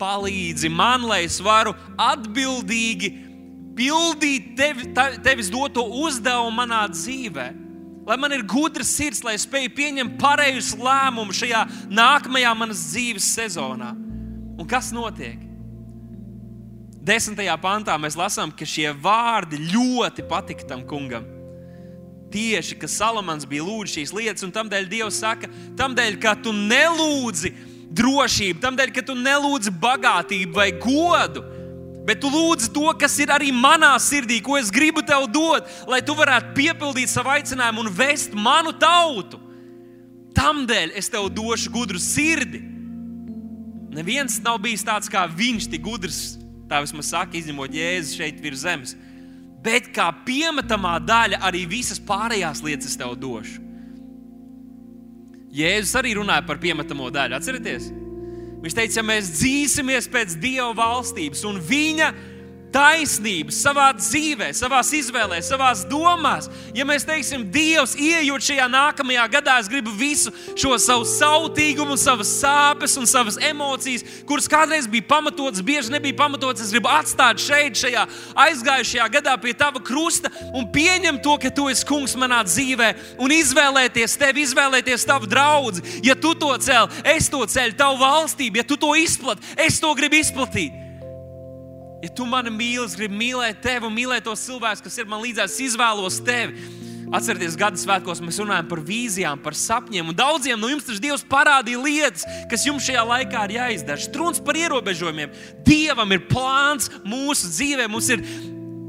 palīdzi 0.00 0.72
man, 0.72 1.06
lai 1.06 1.22
es 1.28 1.38
varu 1.44 1.76
atbildīgi 2.02 3.12
pildīt 3.78 4.56
tevi, 4.58 4.90
tevis 5.22 5.52
doto 5.52 5.86
uzdevumu 6.02 6.58
manā 6.58 6.82
dzīvēm 6.90 7.65
lai 8.06 8.16
man 8.20 8.32
ir 8.32 8.44
gudrs 8.46 8.92
sirds, 8.96 9.24
lai 9.26 9.34
spēju 9.40 9.72
pieņemt 9.76 10.18
pareizus 10.20 10.76
lēmumus 10.78 11.40
šajā 11.42 11.64
nākamajā 11.90 12.52
manas 12.58 12.84
dzīves 12.92 13.26
sezonā. 13.34 13.92
Un 14.56 14.68
kas 14.68 14.92
notiek? 14.94 15.42
Desmitajā 17.06 17.54
pantā 17.62 17.94
mēs 18.02 18.16
lasām, 18.18 18.50
ka 18.50 18.66
šie 18.66 18.88
vārdi 18.90 19.60
ļoti 19.70 20.24
patika 20.26 20.66
tam 20.72 20.82
kungam. 20.88 21.26
Tieši, 22.34 22.74
ka 22.80 22.88
Salamans 22.90 23.46
bija 23.46 23.62
lūdzis 23.62 23.94
šīs 23.94 24.14
lietas, 24.16 24.46
un 24.46 24.54
tādēļ 24.54 24.88
Dievs 24.90 25.20
saka, 25.22 25.50
tādēļ, 25.78 26.16
ka 26.22 26.34
tu 26.42 26.50
nelūdzi 26.56 27.52
drošību, 27.96 28.58
tādēļ, 28.64 28.92
ka 28.96 29.04
tu 29.06 29.14
nelūdzi 29.18 29.72
bagātību 29.82 30.56
vai 30.56 30.72
godu, 30.82 31.44
bet 32.06 32.20
tu 32.22 32.30
lūdzi 32.30 32.70
to, 32.74 32.86
kas 33.00 33.16
ir 33.22 33.32
arī 33.34 33.50
manā 33.54 33.90
sirdī, 34.02 34.38
ko 34.44 34.56
es 34.60 34.70
gribu 34.70 35.02
tev 35.06 35.26
dot, 35.32 35.66
lai 35.90 36.00
tu 36.06 36.14
varētu 36.16 36.54
piepildīt 36.56 37.10
savu 37.10 37.34
aicinājumu 37.34 37.84
un 37.84 37.92
vest 37.92 38.36
manu 38.36 38.72
tautu. 38.78 39.42
Tādēļ 40.36 40.94
es 41.00 41.10
tev 41.10 41.28
došu 41.32 41.72
gudru 41.72 41.98
sirdi. 42.02 42.60
Neviens 43.96 44.36
nav 44.44 44.60
bijis 44.60 44.84
tāds 44.84 45.08
kā 45.08 45.24
viņš, 45.26 45.70
tik 45.72 45.82
gudrs, 45.82 46.36
tā 46.68 46.82
vismaz 46.84 47.10
saka, 47.14 47.38
izņemot 47.38 47.72
Jēzu 47.72 48.20
šeit 48.20 48.42
virs 48.44 48.62
zemes. 48.66 48.96
Bet 49.64 49.88
kā 49.94 50.10
piemetamā 50.26 50.98
daļa 51.02 51.40
arī 51.48 51.64
visas 51.66 51.98
pārējās 51.98 52.60
lietas 52.62 52.98
tev 53.00 53.16
došu. 53.18 53.64
Jēzus 55.56 55.96
arī 55.96 56.12
runāja 56.18 56.44
par 56.44 56.60
piemetamo 56.60 57.08
daļu. 57.10 57.38
Atcerieties! 57.38 57.88
Viņš 58.66 58.74
teica, 58.74 58.96
ja 58.98 59.02
mēs 59.06 59.28
dzīsimies 59.30 60.08
pēc 60.10 60.32
Dieva 60.42 60.72
valstības 60.74 61.44
un 61.46 61.60
Viņa 61.62 62.08
taisnības 62.76 63.56
savā 63.64 63.88
dzīvē, 63.96 64.50
savā 64.56 64.82
izvēlē, 64.98 65.40
savā 65.44 65.70
domās. 65.88 66.50
Ja 66.76 66.84
mēs 66.88 67.06
teiksim, 67.08 67.46
Dievs, 67.52 67.94
ieejot 67.96 68.44
šajā 68.44 68.66
nākamajā 68.68 69.24
gadā, 69.32 69.56
es 69.62 69.70
gribu 69.70 69.94
visu 69.96 70.32
šo 70.58 70.76
savu 70.82 71.06
sautīgumu, 71.08 71.96
savas 72.00 72.34
sāpes 72.42 72.96
un 73.00 73.08
savas 73.08 73.38
emocijas, 73.40 74.04
kuras 74.28 74.48
kādreiz 74.50 74.88
bija 74.90 75.06
pamatotas, 75.08 75.64
bieži 75.64 75.94
nebija 75.94 76.18
pamatotas, 76.18 76.66
es 76.66 76.74
gribu 76.74 76.90
atstāt 76.92 77.40
šeit, 77.40 77.78
šajā 77.80 78.04
aizgājušajā 78.46 79.08
gadā 79.18 79.36
pie 79.40 79.56
tava 79.56 79.80
krusta 79.80 80.32
un 80.52 80.68
pieņemt 80.72 81.24
to, 81.24 81.36
ka 81.40 81.52
tu 81.54 81.68
esi 81.72 81.86
kungs 81.88 82.16
manā 82.18 82.42
dzīvē 82.46 82.92
un 83.22 83.36
izvēlēties 83.36 84.18
tevi, 84.20 84.44
izvēlēties 84.44 85.08
tavu 85.08 85.30
draugu. 85.30 85.80
Ja 86.04 86.14
tu 86.18 86.34
to 86.38 86.52
cēl, 86.62 86.90
es 87.16 87.30
to 87.32 87.40
ceļu, 87.48 87.78
tavu 87.78 88.02
valstību, 88.04 88.60
ja 88.60 88.66
tu 88.68 88.76
to 88.80 88.92
izplati, 88.98 89.56
es 89.64 89.80
to 89.80 89.94
gribu 89.96 90.20
izplatīt. 90.20 90.85
Ja 92.06 92.12
tu 92.14 92.22
mani 92.28 92.52
mīli, 92.54 92.84
es 92.86 92.94
gribu 92.94 93.16
mīlēt 93.18 93.64
tevi 93.64 93.88
un 93.88 93.94
mīlēt 93.96 94.28
tos 94.28 94.44
cilvēkus, 94.46 94.84
kas 94.84 94.98
ir 95.00 95.08
man 95.10 95.24
līdzās, 95.24 95.56
izvēlos 95.64 96.20
tevi. 96.22 96.68
Atcerieties, 97.14 97.56
gada 97.58 97.78
svētkos 97.78 98.20
mēs 98.22 98.38
runājam 98.42 98.68
par 98.70 98.82
vīzijām, 98.86 99.40
par 99.42 99.56
sapņiem. 99.58 100.12
Daudziem 100.14 100.58
no 100.58 100.70
jums 100.70 100.86
tas 100.86 101.00
Dievs 101.02 101.24
parādīja 101.26 101.80
lietas, 101.82 102.26
kas 102.50 102.66
jums 102.66 102.86
šajā 102.86 103.02
laikā 103.10 103.42
ir 103.48 103.56
jāizdara. 103.56 104.02
Strūns 104.02 104.42
par 104.42 104.58
ierobežojumiem. 104.58 105.34
Dievam 105.66 106.14
ir 106.14 106.22
plāns 106.30 106.92
mūsu 107.06 107.50
dzīvē. 107.50 107.88
Mums 107.90 108.10
ir 108.14 108.22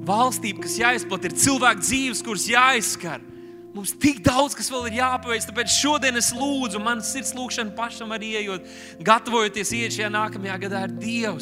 valstība, 0.06 0.68
kas 0.68 0.78
jāizplatīt, 0.82 1.34
ir 1.34 1.46
cilvēku 1.48 1.86
dzīves, 1.88 2.22
kuras 2.26 2.46
jāizskar. 2.50 3.26
Mums 3.74 3.94
tik 4.02 4.24
daudz, 4.26 4.54
kas 4.58 4.70
vēl 4.74 4.92
ir 4.92 5.00
jāpaveic. 5.02 5.46
Tāpēc 5.50 5.74
šodien 5.74 6.18
es 6.22 6.30
lūdzu, 6.34 6.82
man 6.82 7.02
sirds 7.06 7.34
lūgšana 7.38 7.74
pašam 7.78 8.14
arī 8.14 8.36
ejot, 8.44 8.70
gatavojoties 9.06 9.74
iet 9.78 9.98
šajā 9.98 10.14
nākamajā 10.14 10.62
gadā 10.66 10.86
ar 10.86 10.94
Dievu. 11.02 11.42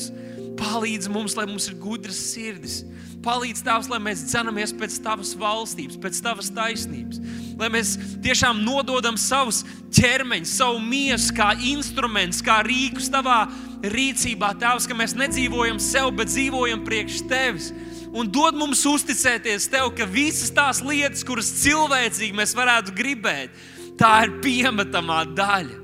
Palīdz 0.59 1.09
mums, 1.11 1.35
lai 1.37 1.47
mums 1.49 1.67
ir 1.69 1.77
gudras 1.81 2.19
sirdis. 2.31 2.83
Palīdz 3.25 3.63
Tēvs, 3.65 3.87
lai 3.89 3.97
mēs 4.05 4.21
dzenamies 4.29 4.73
pēc 4.77 4.99
Tavas 5.01 5.31
valstības, 5.39 5.97
pēc 6.01 6.19
Tavas 6.21 6.51
taisnības. 6.53 7.21
Lai 7.57 7.71
mēs 7.73 7.95
tiešām 8.23 8.59
nododam 8.61 9.17
savus 9.17 9.63
ķermeņus, 9.95 10.53
savu 10.59 10.81
miesu 10.83 11.33
kā 11.35 11.53
instrumentus, 11.71 12.43
kā 12.45 12.59
rīkus 12.67 13.09
Tavā 13.13 13.45
rīcībā, 13.81 14.53
Tēvs, 14.61 14.85
ka 14.85 14.97
mēs 14.97 15.17
nedzīvojam 15.17 15.81
sev, 15.81 16.11
bet 16.19 16.29
dzīvojam 16.29 16.85
priekš 16.85 17.23
Tevis. 17.31 17.71
Un 18.15 18.29
dod 18.31 18.55
mums 18.55 18.85
uzticēties 18.87 19.67
Tev, 19.73 19.89
ka 19.97 20.05
visas 20.07 20.53
tās 20.55 20.83
lietas, 20.85 21.25
kuras 21.27 21.49
cilvēcīgi 21.63 22.37
mēs 22.37 22.53
varētu 22.55 22.93
gribēt, 22.95 23.57
tā 23.99 24.21
ir 24.27 24.37
piemetamā 24.45 25.23
daļa. 25.35 25.81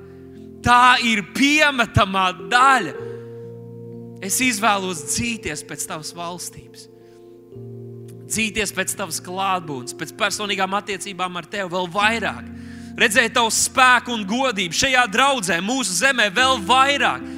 Tā 0.62 1.02
ir 1.10 1.24
piemetamā 1.34 2.28
daļa 2.52 3.11
Es 4.22 4.38
izvēlos 4.46 5.02
dzīties 5.10 5.64
pēc 5.66 5.84
tavas 5.90 6.12
valstības, 6.14 6.86
dzīties 8.30 8.74
pēc 8.78 8.94
tavas 9.00 9.18
klātbūtnes, 9.26 9.98
pēc 9.98 10.14
personīgām 10.20 10.76
attiecībām 10.78 11.40
ar 11.42 11.48
tevi 11.50 11.72
vēl 11.74 11.90
vairāk, 11.90 12.50
redzēt 13.02 13.34
tavu 13.34 13.50
spēku 13.50 14.14
un 14.14 14.26
godību 14.30 14.78
šajā 14.78 15.08
draudzē, 15.10 15.58
mūsu 15.66 15.98
zemē 16.04 16.30
vēl 16.36 16.62
vairāk. 16.70 17.30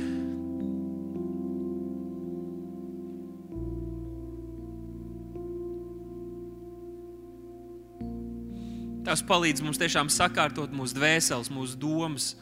Tas 9.03 9.23
palīdz 9.27 9.63
mums 9.63 9.79
tiešām 9.79 10.11
sakārtot 10.11 10.71
mūsu 10.75 10.95
dvēseles, 10.99 11.51
mūsu 11.51 11.79
domas, 11.79 12.33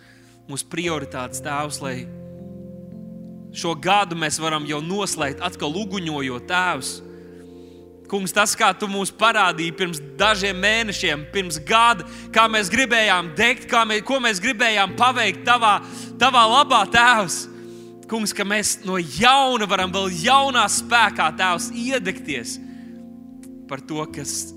mūsu 0.49 0.65
prioritātes, 0.69 1.41
Tēvs, 1.45 1.81
lai 1.81 1.95
šo 3.51 3.75
gadu 3.75 4.15
mēs 4.15 4.39
varam 4.41 4.65
jau 4.67 4.79
noslēgt, 4.83 5.41
atkal 5.43 5.73
uguņojot 5.83 6.47
tēvs. 6.49 6.91
Kungs, 8.11 8.33
tas, 8.35 8.57
kā 8.59 8.73
tu 8.75 8.89
mums 8.91 9.07
parādīji 9.15 9.71
pirms 9.79 10.01
dažiem 10.19 10.57
mēnešiem, 10.59 11.29
pirms 11.31 11.61
gada, 11.63 12.03
kā 12.35 12.43
mēs 12.51 12.67
gribējām 12.71 13.29
degt, 13.37 13.69
kā 13.71 13.85
mēs, 13.87 14.03
ko 14.07 14.17
mēs 14.19 14.41
gribējām 14.43 14.97
paveikt 14.99 15.45
tavā, 15.47 15.77
tavā 16.19 16.41
labā 16.57 16.81
tēvs. 16.91 17.45
Kungs, 18.11 18.33
ka 18.35 18.43
mēs 18.43 18.81
no 18.83 18.97
jauna 18.99 19.67
varam 19.71 19.93
vēl 19.95 20.11
jaunā 20.25 20.65
spēkā 20.67 21.29
tēvs 21.39 21.69
iedegties 21.71 22.57
par 23.71 23.79
to, 23.87 24.03
kas, 24.11 24.51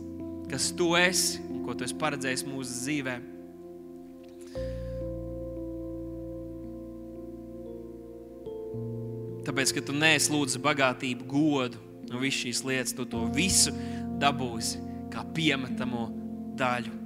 kas 0.51 0.73
tu 0.75 0.91
esi 0.99 1.39
un 1.47 1.63
ko 1.63 1.79
tu 1.79 1.87
esi 1.87 1.95
paredzējis 2.01 2.43
mūsu 2.51 2.81
dzīvēm. 2.81 3.34
Tāpēc, 9.45 9.75
ka 9.77 9.85
tu 9.85 9.97
neesi 9.97 10.33
lūdzis 10.33 10.63
bagātību, 10.65 11.29
godu 11.29 11.81
un 12.11 12.21
visu 12.23 12.47
šīs 12.47 12.65
lietas, 12.65 12.97
tu 12.97 13.07
to 13.09 13.27
visu 13.35 13.75
dabūsi 14.23 14.81
kā 15.13 15.25
piemetamo 15.37 16.09
daļu 16.59 17.04